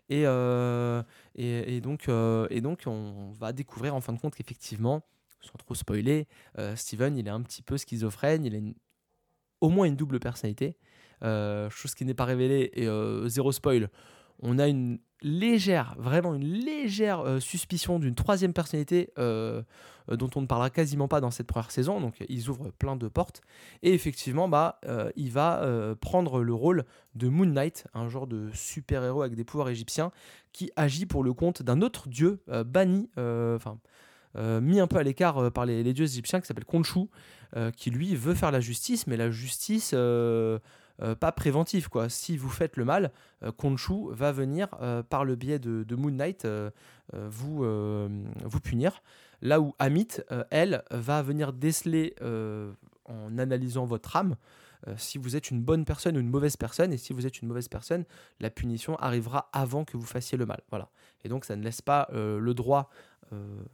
[0.09, 1.03] Et, euh,
[1.35, 5.03] et, donc, et donc, on va découvrir en fin de compte qu'effectivement,
[5.43, 6.27] sans trop spoiler,
[6.57, 8.59] euh, Steven, il est un petit peu schizophrène, il a
[9.61, 10.77] au moins une double personnalité,
[11.23, 13.89] euh, chose qui n'est pas révélée, et euh, zéro spoil.
[14.39, 20.69] On a une légère, vraiment une légère suspicion d'une troisième personnalité dont on ne parlera
[20.69, 23.41] quasiment pas dans cette première saison, donc ils ouvrent plein de portes.
[23.83, 24.81] Et effectivement, bah,
[25.15, 26.83] il va prendre le rôle
[27.15, 30.11] de Moon Knight, un genre de super-héros avec des pouvoirs égyptiens,
[30.51, 33.79] qui agit pour le compte d'un autre dieu banni, enfin
[34.35, 37.07] mis un peu à l'écart euh, par les, dieux égyptiens qui s'appelle Khonshu,
[37.55, 39.95] euh, qui lui veut faire la justice, mais la justice
[41.19, 41.89] pas préventive.
[41.89, 42.07] Quoi.
[42.07, 43.11] Si vous faites le mal,
[43.57, 44.69] Khonshu va venir
[45.09, 46.47] par le biais de, Moon Knight
[47.13, 47.65] vous,
[48.43, 49.01] vous punir.
[49.41, 54.35] Là où Amit, elle, va venir déceler en analysant votre âme
[54.97, 56.93] si vous êtes une bonne personne ou une mauvaise personne.
[56.93, 58.05] Et si vous êtes une mauvaise personne,
[58.39, 60.61] la punition arrivera avant que vous fassiez le mal.
[60.69, 60.89] Voilà.
[61.25, 63.12] Et donc ça ne laisse pas le droit euh,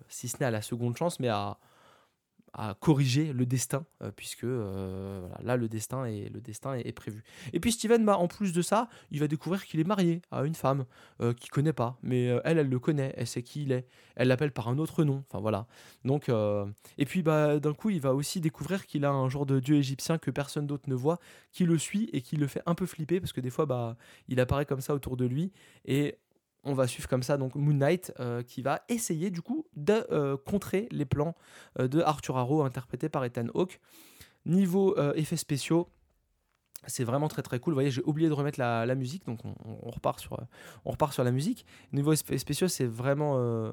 [0.08, 1.58] si ce n'est à la seconde chance, mais à,
[2.54, 7.24] à corriger le destin, euh, puisque euh, là le destin est, le destin est, prévu.
[7.54, 10.44] Et puis Steven, bah, en plus de ça, il va découvrir qu'il est marié à
[10.44, 10.86] une femme
[11.22, 14.28] euh, qu'il connaît pas, mais elle, elle le connaît, elle sait qui il est, elle
[14.28, 15.68] l'appelle par un autre nom, enfin voilà.
[16.06, 16.30] Donc,
[16.98, 19.76] et puis bah, d'un coup, il va aussi découvrir qu'il a un genre de dieu
[19.76, 21.20] égyptien que personne d'autre ne voit,
[21.52, 23.96] qui le suit et qui le fait un peu flipper, parce que des fois, bah,
[24.28, 25.52] il apparaît comme ça autour de lui,
[25.86, 26.18] et
[26.64, 28.14] on va suivre comme ça Moon Knight
[28.48, 31.36] qui va essayer du coup de contrer les plans
[31.78, 33.80] de Arthur Harrow interprété par Ethan Hawke.
[34.46, 35.90] Niveau effets spéciaux,
[36.86, 37.74] c'est vraiment très très cool.
[37.74, 40.38] Vous voyez, j'ai oublié de remettre la, musique, donc on, repart sur,
[40.86, 41.66] on repart sur la musique.
[41.94, 43.72] Niveau effets spéciaux, c'est vraiment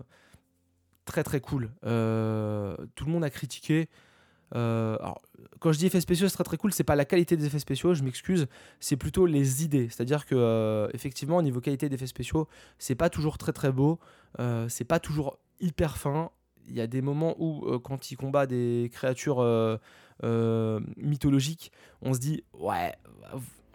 [1.05, 1.70] très très cool.
[1.81, 3.88] tout le monde a critiqué.
[4.54, 5.20] Euh, alors,
[5.61, 6.72] quand je dis effets spéciaux, c'est très très cool.
[6.72, 8.46] C'est pas la qualité des effets spéciaux, je m'excuse.
[8.80, 9.88] C'est plutôt les idées.
[9.88, 13.98] C'est-à-dire que euh, effectivement, au niveau qualité d'effets spéciaux, c'est pas toujours très très beau.
[14.38, 16.30] Euh, c'est pas toujours hyper fin.
[16.68, 19.40] Il y a des moments où, quand il combat des créatures
[20.96, 22.92] mythologiques, on se dit ouais.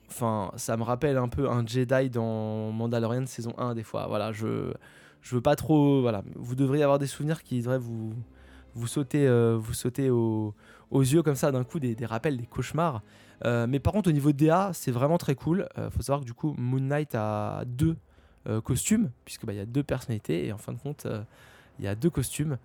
[0.09, 4.07] Enfin, ça me rappelle un peu un Jedi dans Mandalorian saison 1 des fois.
[4.07, 4.73] Voilà, je
[5.21, 6.01] je veux pas trop.
[6.01, 8.13] Voilà, vous devriez avoir des souvenirs qui devraient vous
[8.75, 10.53] vous sautez, euh, vous sautez aux,
[10.91, 13.01] yeux comme ça d'un coup des, rappels, des cauchemars.
[13.45, 15.67] Euh, mais par contre, au niveau DA, c'est vraiment très cool.
[15.77, 17.97] Euh, faut savoir que du coup, Moon Knight a deux
[18.63, 21.05] costumes, puisque bah, il y a deux personnalités, et en fin de compte,
[21.77, 22.57] il y a deux costumes.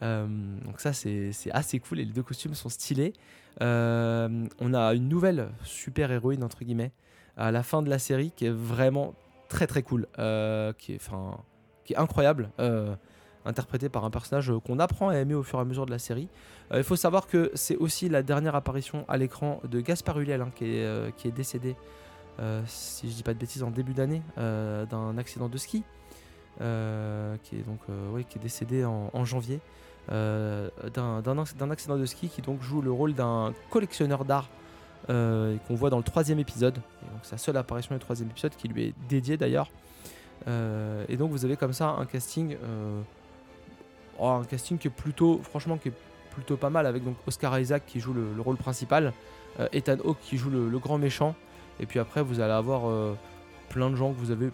[0.00, 3.12] donc ça, c'est assez cool, et les deux costumes sont stylés.
[3.60, 6.90] on a une nouvelle super-héroïne, entre guillemets,
[7.36, 9.14] à la fin de la série, qui est vraiment
[9.48, 10.08] très très cool,
[10.78, 11.10] qui, est,
[11.84, 12.50] qui est incroyable
[13.44, 15.98] interprété par un personnage qu'on apprend à aimer au fur et à mesure de la
[15.98, 16.28] série.
[16.72, 20.40] Euh, il faut savoir que c'est aussi la dernière apparition à l'écran de Gaspard Ulliel,
[20.40, 21.76] hein, qui, est, euh, décédé,
[22.40, 25.82] euh, si je dis pas de bêtises, en début d'année, d'un accident de ski,
[26.58, 27.80] qui, est donc,
[28.12, 29.60] ouais, qui est décédé en, janvier.
[30.08, 34.48] d'un accident de ski qui donc joue le rôle d'un collectionneur d'art
[35.08, 36.74] qu'on voit dans le troisième épisode.
[36.74, 39.70] Donc sa seule apparition du troisième épisode qui lui est dédié d'ailleurs.
[40.46, 42.56] et donc vous avez comme ça un casting
[44.18, 45.94] Oh, un casting qui est plutôt, franchement, qui est
[46.30, 49.12] plutôt pas mal avec donc Oscar Isaac qui joue le, rôle principal,
[49.58, 51.34] euh, Ethan Hawke qui joue le, grand méchant,
[51.78, 53.14] et puis après vous allez avoir euh,
[53.68, 54.50] plein de gens que vous avez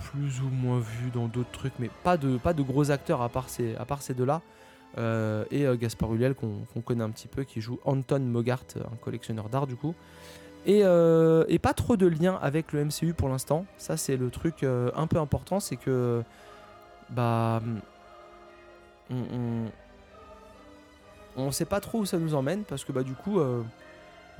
[0.00, 3.28] plus ou moins vus dans d'autres trucs, mais pas de, pas de gros acteurs à
[3.28, 4.42] part ces, à part ces deux-là.
[4.96, 9.48] Euh, et Gaspard Ulliel qu'on connaît un petit peu qui joue Anton Mogart, un collectionneur
[9.48, 9.94] d'art du coup.
[10.66, 13.66] Et, et, pas trop de lien avec le MCU pour l'instant.
[13.76, 16.22] Ça c'est le truc un peu important, c'est que
[17.10, 17.60] bah
[19.10, 19.70] on,
[21.36, 23.62] on, sait pas trop où ça nous emmène parce que bah du coup il euh,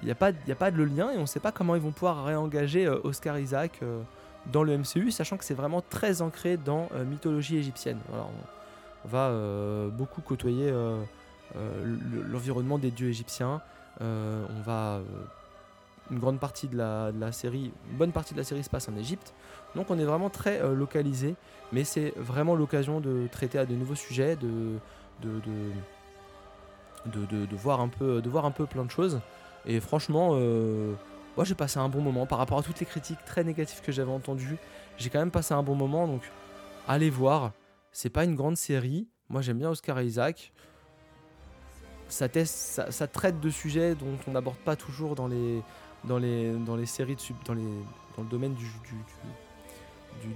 [0.03, 2.25] n'y a, pas, a pas de lien et on sait pas comment ils vont pouvoir
[2.25, 4.03] réengager euh, Oscar Isaac euh,
[4.53, 7.99] dans le MCU, sachant que c'est vraiment très ancré dans mythologie égyptienne.
[8.13, 9.33] on, va
[9.89, 10.71] beaucoup côtoyer
[12.31, 13.63] l'environnement des dieux égyptiens.
[14.01, 15.01] on va
[16.11, 18.97] une grande partie de la, série, une bonne partie de la série se passe en
[18.97, 19.33] Égypte.
[19.75, 21.35] Donc on est vraiment très localisé
[21.75, 24.79] mais c'est vraiment l'occasion de traiter à de nouveaux sujets, de
[27.57, 29.21] voir un peu, de plein de choses.
[29.67, 30.95] Et franchement, euh,
[31.37, 33.91] moi j'ai passé un bon moment par rapport à toutes les critiques très négatives que
[33.91, 34.57] j'avais entendues.
[34.99, 36.23] J'ai quand même passé un bon moment, donc
[36.87, 37.53] allez voir.
[37.91, 39.09] C'est pas une grande série.
[39.29, 40.53] Moi j'aime bien Oscar Isaac.
[42.09, 42.29] Ça,
[43.09, 45.63] traite de sujets dont on n'aborde pas toujours dans les,
[46.87, 48.67] séries, de, dans, le domaine du,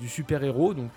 [0.00, 0.74] du super-héros.
[0.74, 0.90] Donc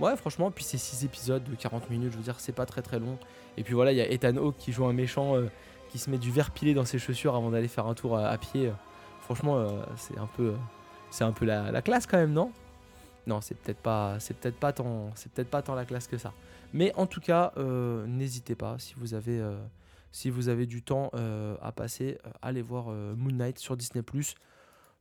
[0.00, 2.82] Ouais, franchement, puis c'est 6 épisodes de 40 minutes, je veux dire, c'est pas très
[2.82, 3.16] très long.
[3.56, 5.48] Et puis voilà, il y a Ethan Hawke qui joue un méchant euh,
[5.90, 8.36] qui se met du verre pilé dans ses chaussures avant d'aller faire un tour à,
[8.36, 8.72] pied.
[9.20, 10.54] Franchement, euh, c'est un peu,
[11.10, 12.50] c'est un peu la, classe quand même, non?
[13.26, 16.32] Non, c'est peut-être pas, c'est peut-être pas tant la classe que ça.
[16.72, 19.40] Mais en tout cas, euh, n'hésitez pas si vous avez,
[20.10, 21.12] si vous avez du temps
[21.62, 24.02] à passer, allez voir Moon Knight sur Disney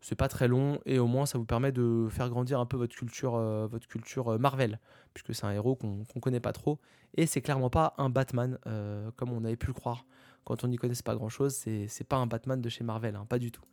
[0.04, 2.76] c'est pas très long et au moins ça vous permet de faire grandir un peu
[2.76, 4.80] votre culture, euh, votre culture euh, Marvel,
[5.14, 6.78] puisque c'est un héros qu'on connaît pas trop
[7.16, 10.06] et c'est clairement pas un Batman euh, comme on avait pu le croire
[10.44, 11.54] quand on n'y connaissait pas grand chose.
[11.54, 13.64] C'est pas un Batman de chez Marvel, hein, pas du tout.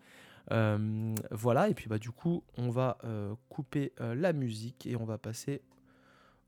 [1.33, 2.99] voilà, et puis bah du coup, on va
[3.49, 5.63] couper la musique et on va passer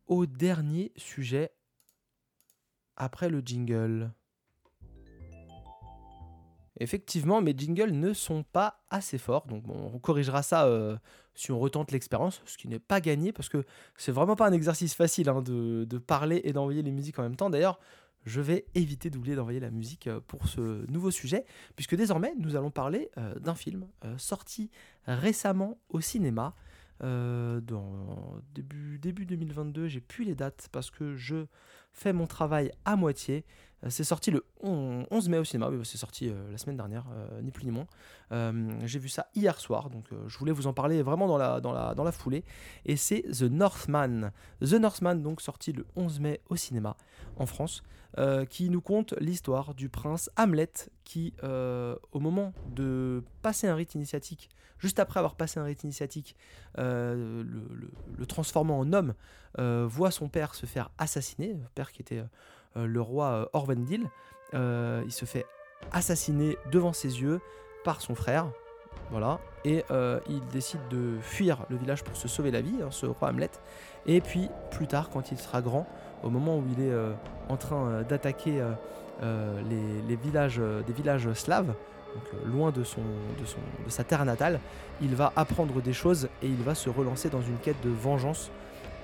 [0.07, 1.51] au dernier sujet
[2.97, 4.13] après le jingle.
[6.81, 9.47] Effectivement, mes jingles ne sont pas assez forts.
[9.47, 10.97] Donc on corrigera ça euh,
[11.35, 13.65] si on retente l'expérience, ce qui n'est pas gagné parce que
[13.97, 17.37] c'est vraiment pas un exercice facile hein, de, parler et d'envoyer les musiques en même
[17.37, 17.51] temps.
[17.51, 17.79] D'ailleurs,
[18.25, 21.45] je vais éviter d'oublier d'envoyer la musique euh, pour ce nouveau sujet,
[21.77, 24.71] puisque désormais nous allons parler euh, d'un film sorti
[25.07, 26.55] récemment au cinéma.
[28.55, 31.47] début 2022, j'ai plus les dates parce que je
[31.93, 33.45] fais mon travail à moitié.
[33.89, 37.05] C'est sorti le 11 mai au cinéma, oui, c'est sorti la semaine dernière,
[37.43, 37.87] ni plus ni moins.
[38.85, 41.73] J'ai vu ça hier soir, donc je voulais vous en parler vraiment dans la, dans
[41.73, 42.45] la, dans la foulée.
[42.85, 44.33] Et c'est The Northman.
[44.61, 46.97] The Northman, donc sorti le 11 mai au cinéma
[47.37, 47.83] en France.
[48.19, 50.71] Euh, qui nous conte l'histoire du prince Hamlet
[51.03, 55.83] qui, euh, au moment de passer un rite initiatique, juste après avoir passé un rite
[55.83, 56.37] initiatique,
[56.77, 57.43] euh,
[58.19, 59.15] le, transformant en homme,
[59.57, 62.23] voit son père se faire assassiner, le père qui était
[62.77, 64.09] le roi Orvendil,
[64.53, 65.47] il se fait
[65.91, 67.41] assassiner devant ses yeux
[67.85, 68.47] par son frère,
[69.11, 69.85] voilà, et
[70.29, 73.51] il décide de fuir le village pour se sauver la vie, hein, ce roi Hamlet,
[74.07, 75.87] et puis plus tard, quand il sera grand,
[76.23, 77.13] au moment où il est euh,
[77.49, 78.63] en train euh, d'attaquer
[79.23, 79.63] euh,
[80.09, 81.75] les, villages, des villages slaves,
[82.45, 82.83] loin de,
[83.89, 84.61] sa terre natale,
[85.01, 88.51] il va apprendre des choses et il va se relancer dans une quête de vengeance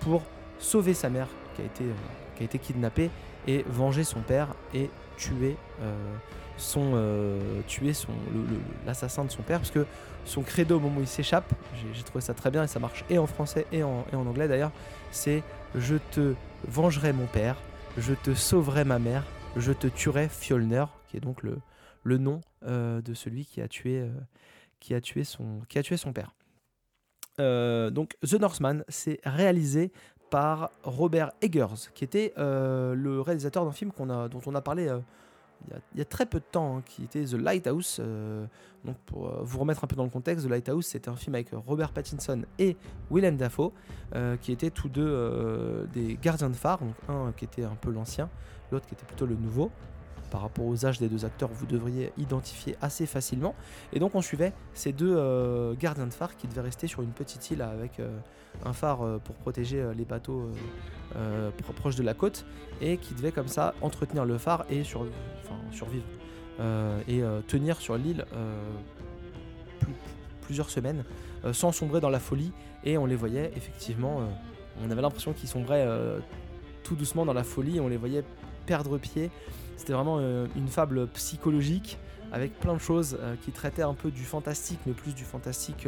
[0.00, 0.22] pour
[0.59, 3.11] sauver sa mère qui a été kidnappée
[3.46, 5.57] et venger son père et tuer
[6.57, 7.01] son,
[7.66, 8.12] tuer son,
[8.87, 9.87] l'assassin de son père parce que
[10.24, 11.53] son credo au moment où il s'échappe,
[11.94, 14.27] j'ai, trouvé ça très bien et ça marche et en français et en, et en
[14.27, 14.72] anglais d'ailleurs,
[15.11, 15.42] c'est
[15.74, 16.35] je te
[16.66, 17.57] vengerai mon père,
[17.96, 19.24] je te sauverai ma mère,
[19.57, 21.59] je te tuerai Fjolner, qui est donc le,
[22.05, 24.09] le nom euh, de celui qui a tué, euh,
[24.81, 26.35] qui a tué, son, qui a tué son père.
[27.40, 29.92] Euh, donc The Northman, c'est réalisé
[30.31, 34.91] par Robert Eggers, qui était le réalisateur d'un film dont on a parlé
[35.95, 37.99] il y, a, très peu de temps, hein, qui était The Lighthouse.
[38.01, 38.47] Euh,
[39.07, 41.49] pour euh, vous remettre un peu dans le contexte, The Lighthouse, c'était un film avec
[41.53, 42.77] Robert Pattinson et
[43.11, 43.73] Willem Dafoe,
[44.14, 46.79] euh, qui étaient tous deux des gardiens de phare.
[46.79, 48.31] Donc un qui était un peu l'ancien,
[48.71, 49.71] l'autre qui était plutôt le nouveau.
[50.31, 53.55] Par rapport aux âges des deux acteurs, vous devriez identifier assez facilement.
[53.93, 57.51] Et donc on suivait ces deux gardiens de phare qui devaient rester sur une petite
[57.51, 58.01] île avec
[58.64, 60.51] un phare euh, pour protéger euh, les bateaux
[61.17, 62.45] euh, proches de la côte
[62.81, 66.05] et qui devait comme ça entretenir le phare et survivre
[67.07, 68.25] et tenir sur l'île
[70.43, 71.05] plusieurs semaines
[71.53, 72.53] sans sombrer dans la folie
[72.85, 74.23] et on les voyait effectivement
[74.83, 75.87] on avait l'impression qu'ils sombraient
[76.83, 78.25] tout doucement dans la folie on les voyait
[78.67, 79.31] perdre pied
[79.79, 81.99] c'était vraiment une fable psychologique
[82.31, 85.87] avec plein de choses qui traitaient un peu du fantastique mais plus du fantastique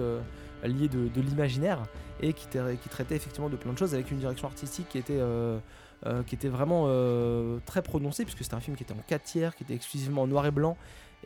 [0.65, 1.81] lié de l'imaginaire
[2.23, 2.47] et qui,
[2.89, 5.59] traitait effectivement de plein de choses avec une direction artistique qui était, euh,
[6.07, 9.65] euh, vraiment euh, très prononcée, puisque c'était un film qui était en 4 tiers, qui
[9.65, 10.77] était exclusivement en noir et blanc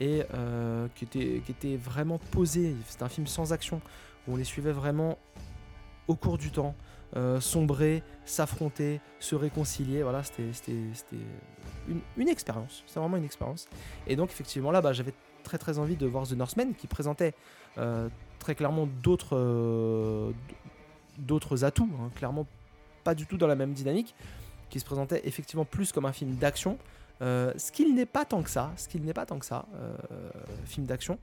[0.01, 0.23] et
[0.95, 2.75] qui, était, vraiment posé.
[2.89, 3.81] C'était un film sans action
[4.27, 5.19] où on les suivait vraiment
[6.09, 6.75] au cours du temps.
[7.41, 10.03] sombrer, s'affronter, se réconcilier.
[10.03, 10.51] Voilà, c'était
[11.89, 12.85] une, une, expérience.
[12.87, 13.69] C'est vraiment une expérience.
[14.07, 17.35] Et donc, effectivement, là, bah, j'avais très très envie de voir The Northman qui présentait
[18.39, 20.33] très clairement d'autres
[21.19, 22.47] d'autres atouts, hein, clairement
[23.05, 24.15] pas du tout dans la même dynamique,
[24.71, 26.79] qui se présentait effectivement plus comme un film d'action.
[27.23, 29.67] Euh, ce qu'il n'est pas tant que ça, ce qu'il n'est pas tant que ça,
[29.77, 29.97] euh,
[30.65, 31.19] film d'action.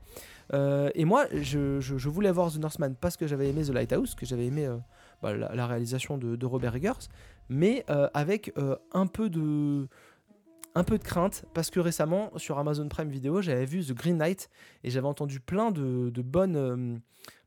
[0.54, 4.24] Euh, et moi, je, voulais voir The Northman parce que j'avais aimé The Lighthouse, que
[4.24, 4.68] j'avais aimé
[5.22, 7.08] bah, la, réalisation de, Robert Eggers,
[7.48, 8.52] mais avec
[8.92, 9.88] un peu de
[10.74, 14.16] un peu de crainte parce que récemment sur Amazon Prime Video j'avais vu The Green
[14.16, 14.48] Knight
[14.84, 17.02] et j'avais entendu plein de, bonnes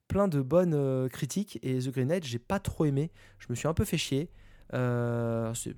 [0.08, 3.12] plein de bonnes euh, critiques et The Green Knight, j'ai pas trop aimé.
[3.40, 4.30] Je me suis un peu fait chier.
[4.74, 5.76] Euh, c'est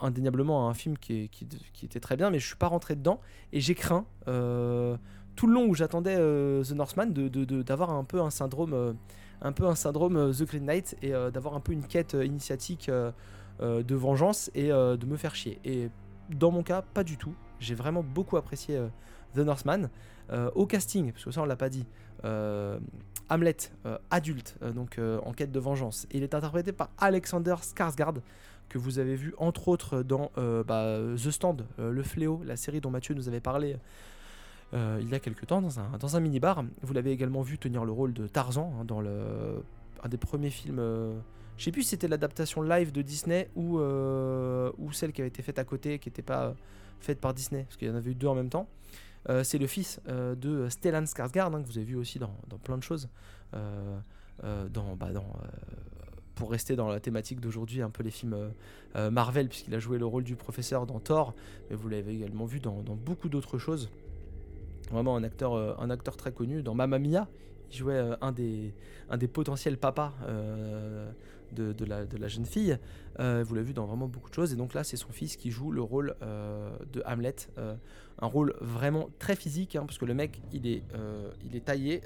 [0.00, 1.46] indéniablement un film qui, qui,
[1.84, 3.20] était très bien, mais je suis pas rentré dedans
[3.52, 4.96] et j'ai craint euh,
[5.36, 8.96] tout le long où j'attendais The Northman d'avoir un peu un syndrome,
[9.42, 12.90] un peu un syndrome The Green Knight et d'avoir un peu une quête initiatique
[13.60, 15.58] de vengeance et de me faire chier.
[15.64, 15.90] Et
[16.30, 17.34] dans mon cas, pas du tout.
[17.60, 18.80] J'ai vraiment beaucoup apprécié
[19.34, 19.90] The Northman.
[20.54, 21.86] au casting, parce que ça on l'a pas dit,
[23.28, 26.06] Hamlet, euh, adulte, euh, donc euh, en quête de vengeance.
[26.12, 28.20] il est interprété par Alexander Skarsgård,
[28.68, 30.30] que vous avez vu entre autres dans
[30.66, 33.76] bah, The Stand, Le Fléau, la série dont Mathieu nous avait parlé
[34.72, 36.64] il y a quelques temps dans un, dans un mini-bar.
[36.82, 40.80] Vous l'avez également vu tenir le rôle de Tarzan hein, dans un des premiers films.
[41.56, 45.42] je sais plus si c'était l'adaptation live de Disney ou, ou celle qui avait été
[45.42, 46.54] faite à côté, qui n'était pas
[47.00, 48.68] faite par Disney, parce qu'il y en avait eu deux en même temps.
[49.28, 52.34] Euh, c'est le fils euh, de Stellan Skarsgård, hein, que vous avez vu aussi dans,
[52.62, 53.08] plein de choses.
[53.54, 53.98] Euh,
[54.42, 55.08] bah,
[56.34, 58.36] pour rester dans la thématique d'aujourd'hui, un peu les films
[58.94, 61.34] Marvel, puisqu'il a joué le rôle du professeur dans Thor,
[61.70, 63.88] mais vous l'avez également vu dans, beaucoup d'autres choses.
[64.90, 66.62] Vraiment un acteur, un acteur très connu.
[66.62, 67.28] Dans Mamma Mia,
[67.70, 68.72] il jouait un, des,
[69.10, 70.12] un des potentiels papas
[71.52, 72.78] de, la, jeune fille.
[73.20, 74.52] Euh, vous l'avez vu dans vraiment beaucoup de choses.
[74.52, 77.34] Et donc là, c'est son fils qui joue le rôle euh, de Hamlet.
[77.58, 77.74] Euh,
[78.18, 80.82] un rôle vraiment très physique, hein, parce que le mec, il est,
[81.44, 82.00] il est taillé.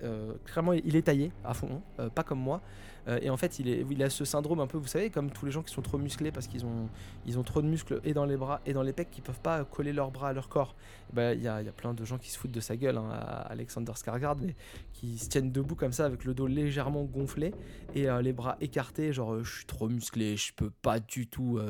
[0.45, 1.83] clairement, il est taillé à fond,
[2.15, 2.63] pas comme moi.
[3.09, 5.53] Euh, et en fait, il, a ce syndrome un peu, vous savez, comme tous les
[5.53, 6.89] gens qui sont trop musclés parce qu'ils ont,
[7.27, 9.41] ils ont trop de muscles et dans les bras et dans les pecs qui peuvent
[9.41, 10.75] pas coller leurs bras à leur corps.
[11.13, 12.97] Bah, il y, a, y, a, plein de gens qui se foutent de sa gueule,
[12.99, 13.11] hein,
[13.49, 14.55] Alexander Skarsgård, mais
[14.93, 17.53] qui se tiennent debout comme ça avec le dos légèrement gonflé
[17.95, 21.27] et euh, les bras écartés, genre euh, je suis trop musclé, je peux pas du
[21.27, 21.61] tout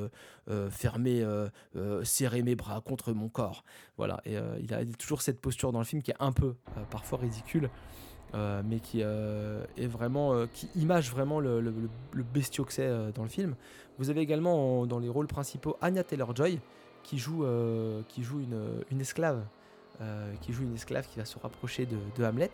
[0.71, 1.25] fermer,
[2.03, 3.65] serrer mes bras contre mon corps.
[3.97, 6.57] Voilà, et il a toujours cette posture dans le film qui est un peu
[6.91, 7.71] parfois ridicule.
[8.35, 12.89] Euh, mais qui euh, est vraiment, euh, qui image vraiment le, le, bestiau que c'est
[13.15, 13.55] dans le film.
[13.99, 16.61] Vous avez également dans les rôles principaux Anya Taylor-Joy
[17.03, 17.45] qui joue,
[18.09, 19.43] qui joue une, une esclave,
[20.41, 22.51] qui joue une esclave qui va se rapprocher de, Hamlet.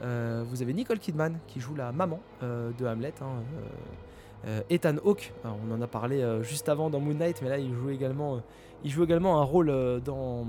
[0.00, 3.14] vous avez Nicole Kidman qui joue la maman de Hamlet.
[3.22, 7.74] Hein, Ethan Hawke, on en a parlé juste avant dans Moon Knight, mais là il
[7.74, 8.42] joue également,
[8.84, 9.72] il joue également un rôle
[10.04, 10.46] dans,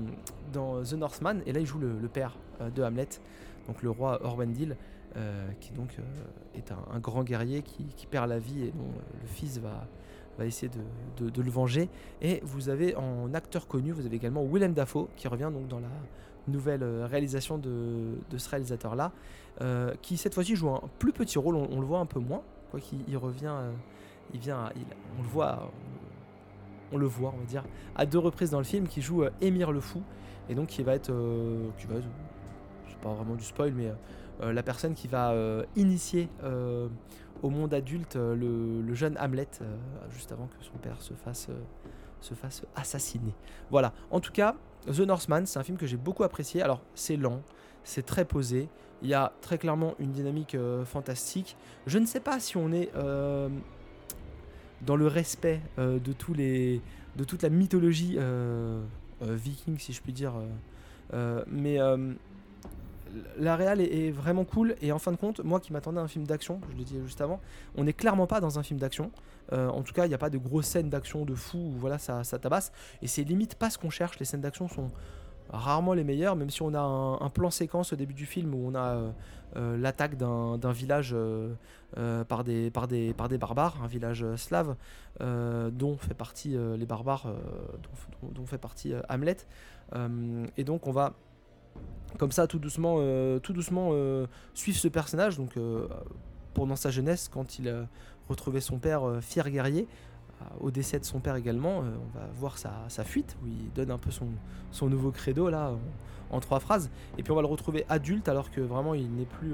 [0.52, 2.36] dans The Northman, et là il joue le père
[2.74, 3.08] de Hamlet
[3.66, 4.76] donc le roi Orwendil,
[5.16, 9.20] euh, qui donc euh, est un, grand guerrier qui, perd la vie et dont euh,
[9.22, 9.86] le fils va,
[10.44, 10.68] essayer
[11.16, 11.88] de, le venger.
[12.20, 15.78] Et vous avez en acteur connu, vous avez également Willem Dafoe qui revient donc dans
[15.78, 15.90] la
[16.48, 19.12] nouvelle réalisation de, ce réalisateur-là,
[20.02, 22.42] qui cette fois-ci joue un plus petit rôle, on, le voit un peu moins,
[22.72, 23.54] quoi qu'il revient,
[24.32, 24.72] il vient,
[25.16, 25.70] on le voit,
[26.90, 29.70] on, le voit, on va dire, à deux reprises dans le film, qui joue Émir
[29.70, 30.02] le Fou,
[30.48, 31.12] et donc qui qui va être
[33.02, 33.92] pas vraiment du spoil, mais
[34.40, 36.88] euh, la personne qui va euh, initier euh,
[37.42, 39.48] au monde adulte le, jeune Hamlet,
[40.12, 41.48] juste avant que son père se fasse,
[42.20, 43.34] se fasse assassiner.
[43.70, 44.56] Voilà, en tout cas,
[44.86, 46.62] The Northman, c'est un film que j'ai beaucoup apprécié.
[46.62, 47.42] Alors, c'est lent,
[47.82, 48.68] c'est très posé,
[49.02, 50.56] il y a très clairement une dynamique
[50.86, 51.56] fantastique.
[51.86, 52.90] Je ne sais pas si on est
[54.80, 56.80] dans le respect de, tous les,
[57.16, 58.16] de toute la mythologie
[59.20, 60.32] viking, si je puis dire.
[61.12, 61.78] mais
[63.38, 66.08] la réal est, vraiment cool et en fin de compte, moi qui m'attendais à un
[66.08, 67.40] film d'action, je l'ai dit juste avant,
[67.76, 69.10] on n'est clairement pas dans un film d'action.
[69.52, 71.78] Euh, en tout cas, il n'y a pas de grosses scènes d'action de fou où
[71.78, 72.72] voilà, ça, ça tabasse.
[73.02, 74.18] Et c'est limite pas ce qu'on cherche.
[74.18, 74.88] Les scènes d'action sont
[75.50, 78.66] rarement les meilleures, même si on a un, plan séquence au début du film où
[78.66, 79.10] on a euh,
[79.56, 81.14] euh, l'attaque d'un village
[82.28, 84.74] par, des, par, des, par des barbares, un village slave,
[85.20, 87.32] dont fait partie les barbares,
[88.22, 89.36] dont, fait partie Hamlet.
[90.56, 91.12] et donc on va
[92.18, 95.36] comme ça tout doucement, euh, tout doucement euh, suivre ce personnage.
[95.36, 95.88] Donc euh,
[96.54, 97.86] pendant sa jeunesse, quand il a
[98.28, 99.88] retrouvé son père fier guerrier,
[100.60, 103.98] au décès de son père également, on va voir sa, fuite où il donne un
[103.98, 105.72] peu son, nouveau credo là
[106.30, 106.90] en, trois phrases.
[107.18, 109.52] Et puis on va le retrouver adulte alors que vraiment il n'est plus,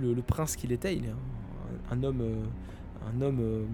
[0.00, 0.96] le, prince qu'il était.
[0.96, 1.14] Il est
[1.90, 2.22] un, homme,
[3.06, 3.66] un homme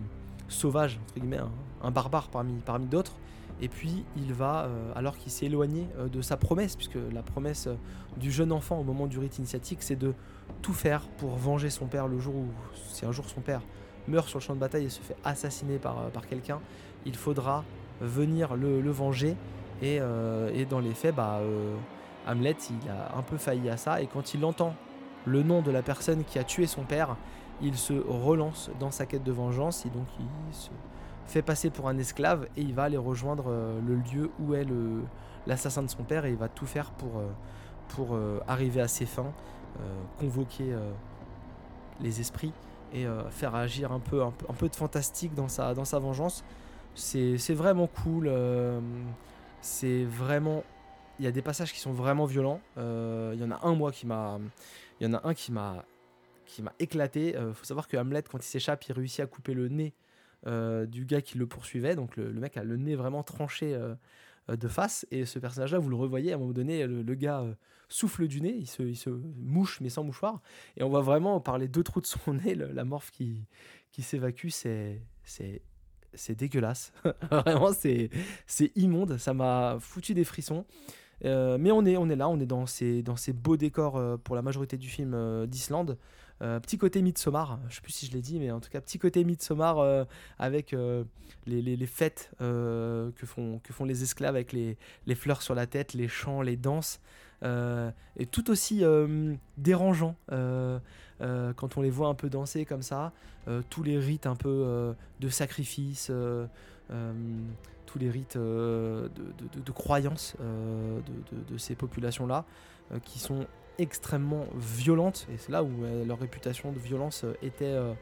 [0.48, 1.40] sauvage entre guillemets,
[1.82, 3.16] un, barbare parmi d'autres.
[3.60, 7.22] Et puis il va, euh, alors qu'il s'est éloigné euh, de sa promesse, puisque la
[7.22, 7.74] promesse euh,
[8.16, 10.14] du jeune enfant au moment du rite initiatique, c'est de
[10.62, 13.62] tout faire pour venger son père le jour où, si un jour son père
[14.06, 16.60] meurt sur le champ de bataille et se fait assassiner par, quelqu'un,
[17.04, 17.64] il faudra
[18.00, 19.36] venir le, venger.
[19.82, 20.00] Et,
[20.70, 21.40] dans les faits, bah,
[22.26, 24.00] Hamlet, il a un peu failli à ça.
[24.00, 24.74] Et quand il entend
[25.26, 27.16] le nom de la personne qui a tué son père,
[27.60, 29.84] il se relance dans sa quête de vengeance.
[29.84, 30.70] Et donc il se
[31.28, 34.66] fait passer pour un esclave et il va aller rejoindre euh, le lieu où est
[35.46, 37.28] l'assassin de son père et il va tout faire pour, euh,
[37.88, 39.32] pour euh, arriver à ses fins,
[40.18, 40.74] convoquer
[42.00, 42.52] les esprits
[42.92, 46.42] et faire agir un peu, un peu, de fantastique dans sa, dans sa vengeance.
[46.96, 48.28] C'est vraiment cool.
[49.60, 50.64] c'est vraiment.
[51.20, 52.60] Il y a des passages qui sont vraiment violents.
[52.76, 54.40] Il y en a un, moi, qui m'a.
[54.98, 55.84] Il y en a un qui m'a
[56.44, 57.36] qui m'a éclaté.
[57.54, 59.94] Faut savoir que Hamlet, quand il s'échappe, il réussit à couper le nez
[60.46, 61.96] du gars qui le poursuivait.
[61.96, 63.94] Donc le, mec a le nez vraiment tranché euh,
[64.50, 65.06] euh, de face.
[65.10, 67.44] Et ce personnage-là, vous le revoyez, à un moment donné, le, gars
[67.88, 70.40] souffle du nez, il se, mouche, mais sans mouchoir.
[70.76, 73.46] Et on voit vraiment, par les deux trous de son nez, la morphe qui,
[73.98, 74.48] s'évacue.
[74.48, 75.02] C'est.
[75.24, 76.92] c'est dégueulasse.
[77.30, 78.10] Vraiment, c'est,
[78.46, 79.18] c'est immonde.
[79.18, 80.64] Ça m'a foutu des frissons.
[81.22, 84.76] mais on est, on est là, on est dans ces beaux décors pour la majorité
[84.76, 85.98] du film d'Islande.
[86.40, 88.80] Euh, petit côté Midsommar, je sais plus si je l'ai dit, mais en tout cas
[88.80, 90.04] petit côté Midsommar euh,
[90.38, 91.02] avec euh,
[91.46, 94.76] les, fêtes que, font, les esclaves avec les,
[95.14, 97.00] fleurs sur la tête, les chants, les danses.
[97.42, 98.82] et tout aussi
[99.56, 103.12] dérangeant quand on les voit un peu danser comme ça,
[103.70, 106.12] tous les rites un peu de sacrifice,
[107.86, 112.44] tous les rites de, de, de, croyance de, ces populations-là,
[113.04, 113.46] qui sont
[113.78, 117.92] extrêmement violentes, et c'est là où euh, leur réputation de violence euh, était, euh,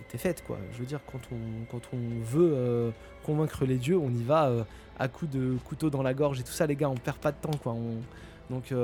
[0.00, 0.42] était faite.
[0.44, 0.58] Quoi.
[0.72, 2.92] Je veux dire, quand on, quand on veut
[3.24, 4.50] convaincre les dieux, on y va
[4.98, 7.32] à coups de couteau dans la gorge et tout ça, les gars, on perd pas
[7.32, 7.56] de temps.
[7.62, 7.72] Quoi.
[7.72, 8.00] On,
[8.50, 8.74] Donc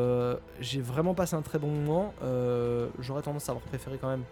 [0.60, 2.14] j'ai vraiment passé un très bon moment.
[3.00, 4.24] J'aurais tendance à avoir préféré quand même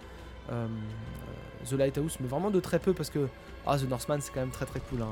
[1.69, 3.29] The Lighthouse, mais vraiment de très peu parce que
[3.67, 5.03] ah, The Northman c'est quand même très très cool.
[5.03, 5.09] Hein,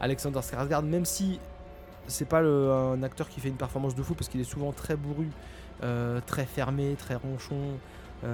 [0.00, 1.38] Alexander Skarsgård, même si
[2.06, 4.96] c'est pas un acteur qui fait une performance de fou parce qu'il est souvent très
[4.96, 5.28] bourru,
[6.26, 7.78] très fermé, très ronchon,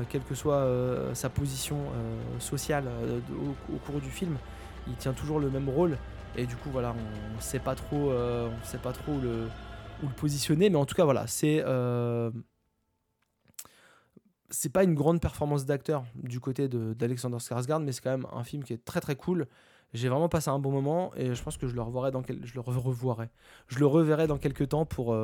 [0.08, 0.66] quelle que soit
[1.14, 1.78] sa position
[2.38, 2.84] sociale
[3.72, 4.36] au, cours du film,
[4.86, 5.98] il tient toujours le même rôle
[6.36, 6.94] et du coup voilà
[7.32, 9.48] on, ne sait pas trop, on pas trop le,
[10.02, 11.64] où le positionner, mais en tout cas voilà c'est
[14.50, 18.44] c'est pas une grande performance d'acteur du côté d'Alexander Skarsgård, mais c'est quand même un
[18.44, 19.46] film qui est très très cool.
[19.92, 22.44] J'ai vraiment passé un bon moment et je pense que je le reverrai dans quel...
[22.44, 23.28] je le revoirai.
[23.68, 25.16] Je le reverrai dans quelques temps pour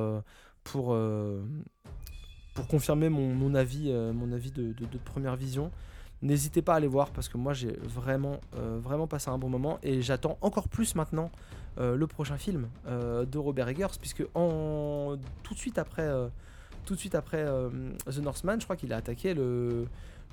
[0.64, 0.94] pour
[2.56, 5.70] pour confirmer mon, mon avis, euh, mon avis de, de, première vision.
[6.22, 9.50] N'hésitez pas à aller voir parce que moi j'ai vraiment, euh, vraiment passé un bon
[9.50, 11.30] moment et j'attends encore plus maintenant
[11.78, 16.10] euh, le prochain film de Robert Eggers puisque en, tout de suite après,
[16.86, 17.44] tout de suite après
[18.06, 19.86] The Northman, je crois qu'il a attaqué le,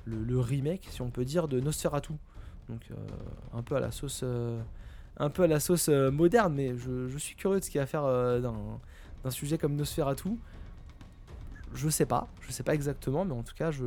[0.06, 2.14] le, remake, si on peut dire, de Nosferatu.
[2.68, 2.82] Donc
[3.52, 4.24] un peu à la sauce,
[5.18, 9.58] à la sauce moderne, mais je, suis curieux de ce qu'il va faire d'un sujet
[9.58, 10.30] comme Nosferatu
[11.74, 13.84] je sais pas, je sais pas exactement, mais en tout cas, je.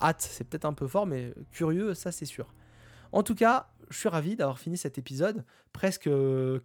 [0.00, 2.46] Hâte, c'est peut-être un peu fort, mais curieux, ça c'est sûr.
[3.10, 6.08] En tout cas, je suis ravi d'avoir fini cet épisode, presque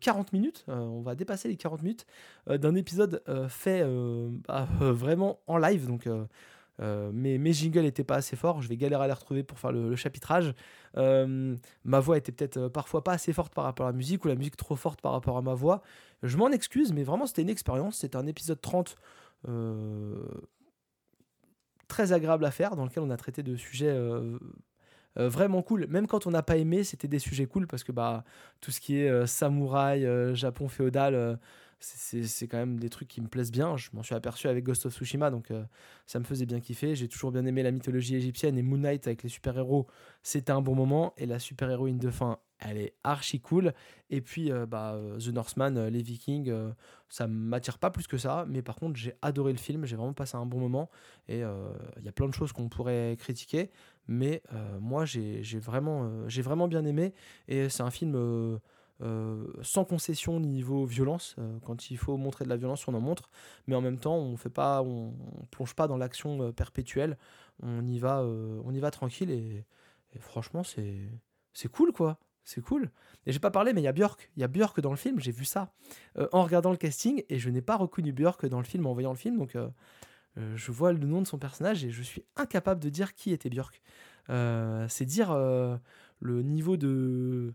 [0.01, 2.05] 40 minutes, euh, on va dépasser les 40 minutes,
[2.49, 3.83] euh, d'un épisode euh, fait
[4.47, 6.07] bah, vraiment en live, donc
[6.79, 9.71] mes, mes jingles n'étaient pas assez forts, je vais galérer à les retrouver pour faire
[9.71, 10.53] le, chapitrage.
[10.95, 14.35] ma voix était peut-être parfois pas assez forte par rapport à la musique, ou la
[14.35, 15.81] musique trop forte par rapport à ma voix.
[16.23, 18.95] Je m'en excuse, mais vraiment c'était une expérience, c'était un épisode 30
[19.49, 20.15] euh,
[21.87, 24.39] très agréable à faire, dans lequel on a traité de sujets euh,
[25.19, 25.85] euh, vraiment cool.
[25.87, 28.23] Même quand on n'a pas aimé, c'était des sujets cool parce que bah,
[28.61, 31.39] tout ce qui est samouraï, Japon féodal,
[31.83, 33.75] c'est quand même des trucs qui me plaisent bien.
[33.77, 35.51] Je m'en suis aperçu avec Ghost of Tsushima, donc
[36.05, 36.95] ça me faisait bien kiffer.
[36.95, 39.87] J'ai toujours bien aimé la mythologie égyptienne et Moon Knight avec les super-héros,
[40.21, 41.13] c'était un bon moment.
[41.17, 43.73] Et la super-héroïne de fin, elle est archi cool.
[44.09, 46.53] Et puis, euh, bah, euh, The Northman, euh, les Vikings,
[47.09, 48.45] ça m'attire pas plus que ça.
[48.47, 50.89] Mais par contre, j'ai adoré le film, j'ai vraiment passé un bon moment.
[51.27, 53.69] Et il y a plein de choses qu'on pourrait critiquer.
[54.07, 54.41] Mais
[54.79, 57.13] moi, j'ai vraiment, j'ai vraiment bien aimé.
[57.47, 58.59] Et c'est un film.
[59.61, 61.35] Sans concession niveau violence.
[61.65, 63.29] quand il faut montrer de la violence, on en montre,
[63.67, 65.13] mais en même temps, on fait pas, on,
[65.51, 67.17] plonge pas dans l'action perpétuelle.
[67.61, 69.65] On y va, on y va tranquille et,
[70.19, 71.09] franchement, c'est
[71.53, 72.89] c'est cool quoi c'est cool.
[73.25, 74.29] Et j'ai pas parlé, mais il y a Björk.
[74.35, 75.73] Il y a Björk dans le film, j'ai vu ça
[76.17, 78.93] euh, en regardant le casting et je n'ai pas reconnu Björk dans le film en
[78.93, 79.37] voyant le film.
[79.37, 79.69] Donc euh,
[80.37, 83.31] euh, je vois le nom de son personnage et je suis incapable de dire qui
[83.31, 83.81] était Björk.
[84.89, 87.53] c'est dire le niveau de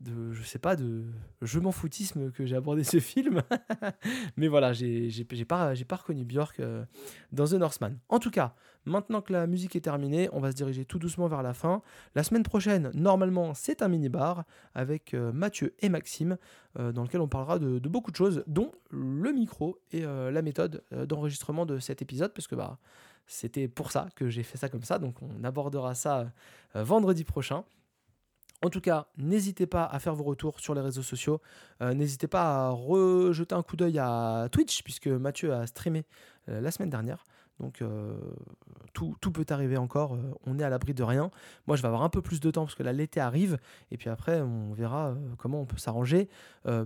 [0.00, 1.04] de je sais pas de
[1.42, 3.42] je m'en foutisme que j'ai abordé ce film.
[4.36, 5.10] Mais voilà j'ai
[5.46, 6.84] pas j'ai pas reconnu Björk euh,
[7.32, 7.98] dans The Northman.
[8.08, 11.28] En tout cas maintenant que la musique est terminée on va se diriger tout doucement
[11.28, 11.82] vers la fin.
[12.14, 14.44] La semaine prochaine normalement c'est un mini bar
[14.74, 16.36] avec euh, Mathieu et Maxime
[16.78, 20.42] euh, dans lequel on parlera de, de, beaucoup de choses dont le micro et la
[20.42, 22.78] méthode d'enregistrement de cet épisode parce que bah
[23.26, 24.98] c'était pour ça que j'ai fait ça comme ça.
[24.98, 26.30] Donc on abordera ça
[26.74, 27.64] vendredi prochain
[28.64, 31.40] en tout cas, n'hésitez pas à faire vos retours sur les réseaux sociaux.
[31.82, 36.06] Euh, n'hésitez pas à rejeter un coup d'œil à Twitch, puisque Mathieu a streamé
[36.48, 37.24] euh, la semaine dernière.
[37.60, 38.18] Donc euh,
[38.92, 41.30] tout, peut arriver encore, on est à l'abri de rien.
[41.66, 43.58] Moi je vais avoir un peu plus de temps parce que là l'été arrive
[43.90, 46.28] et puis après on verra comment on peut s'arranger.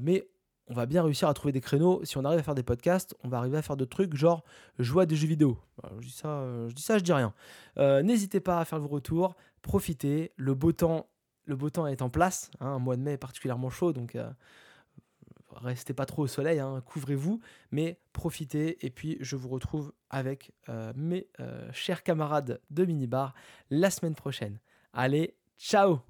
[0.01, 0.29] mais
[0.69, 2.05] on va bien réussir à trouver des créneaux.
[2.05, 4.45] Si on arrive à faire des podcasts, on va arriver à faire d'autres trucs, genre
[4.79, 5.59] jouer à des jeux vidéo.
[5.99, 7.35] je, dis ça, je dis ça, je dis rien.
[7.77, 10.31] N'hésitez pas à faire vos retours, profitez.
[10.37, 11.09] Le beau temps
[11.51, 12.51] le beau temps est en place.
[12.61, 14.31] Hein, un mois de mai est particulièrement chaud, donc euh,
[15.57, 17.41] restez pas trop au soleil, hein, couvrez-vous,
[17.73, 18.85] mais profitez.
[18.87, 23.35] Et puis je vous retrouve avec euh, mes euh, chers camarades de minibar
[23.69, 24.59] la semaine prochaine.
[24.95, 26.01] Allez, ciao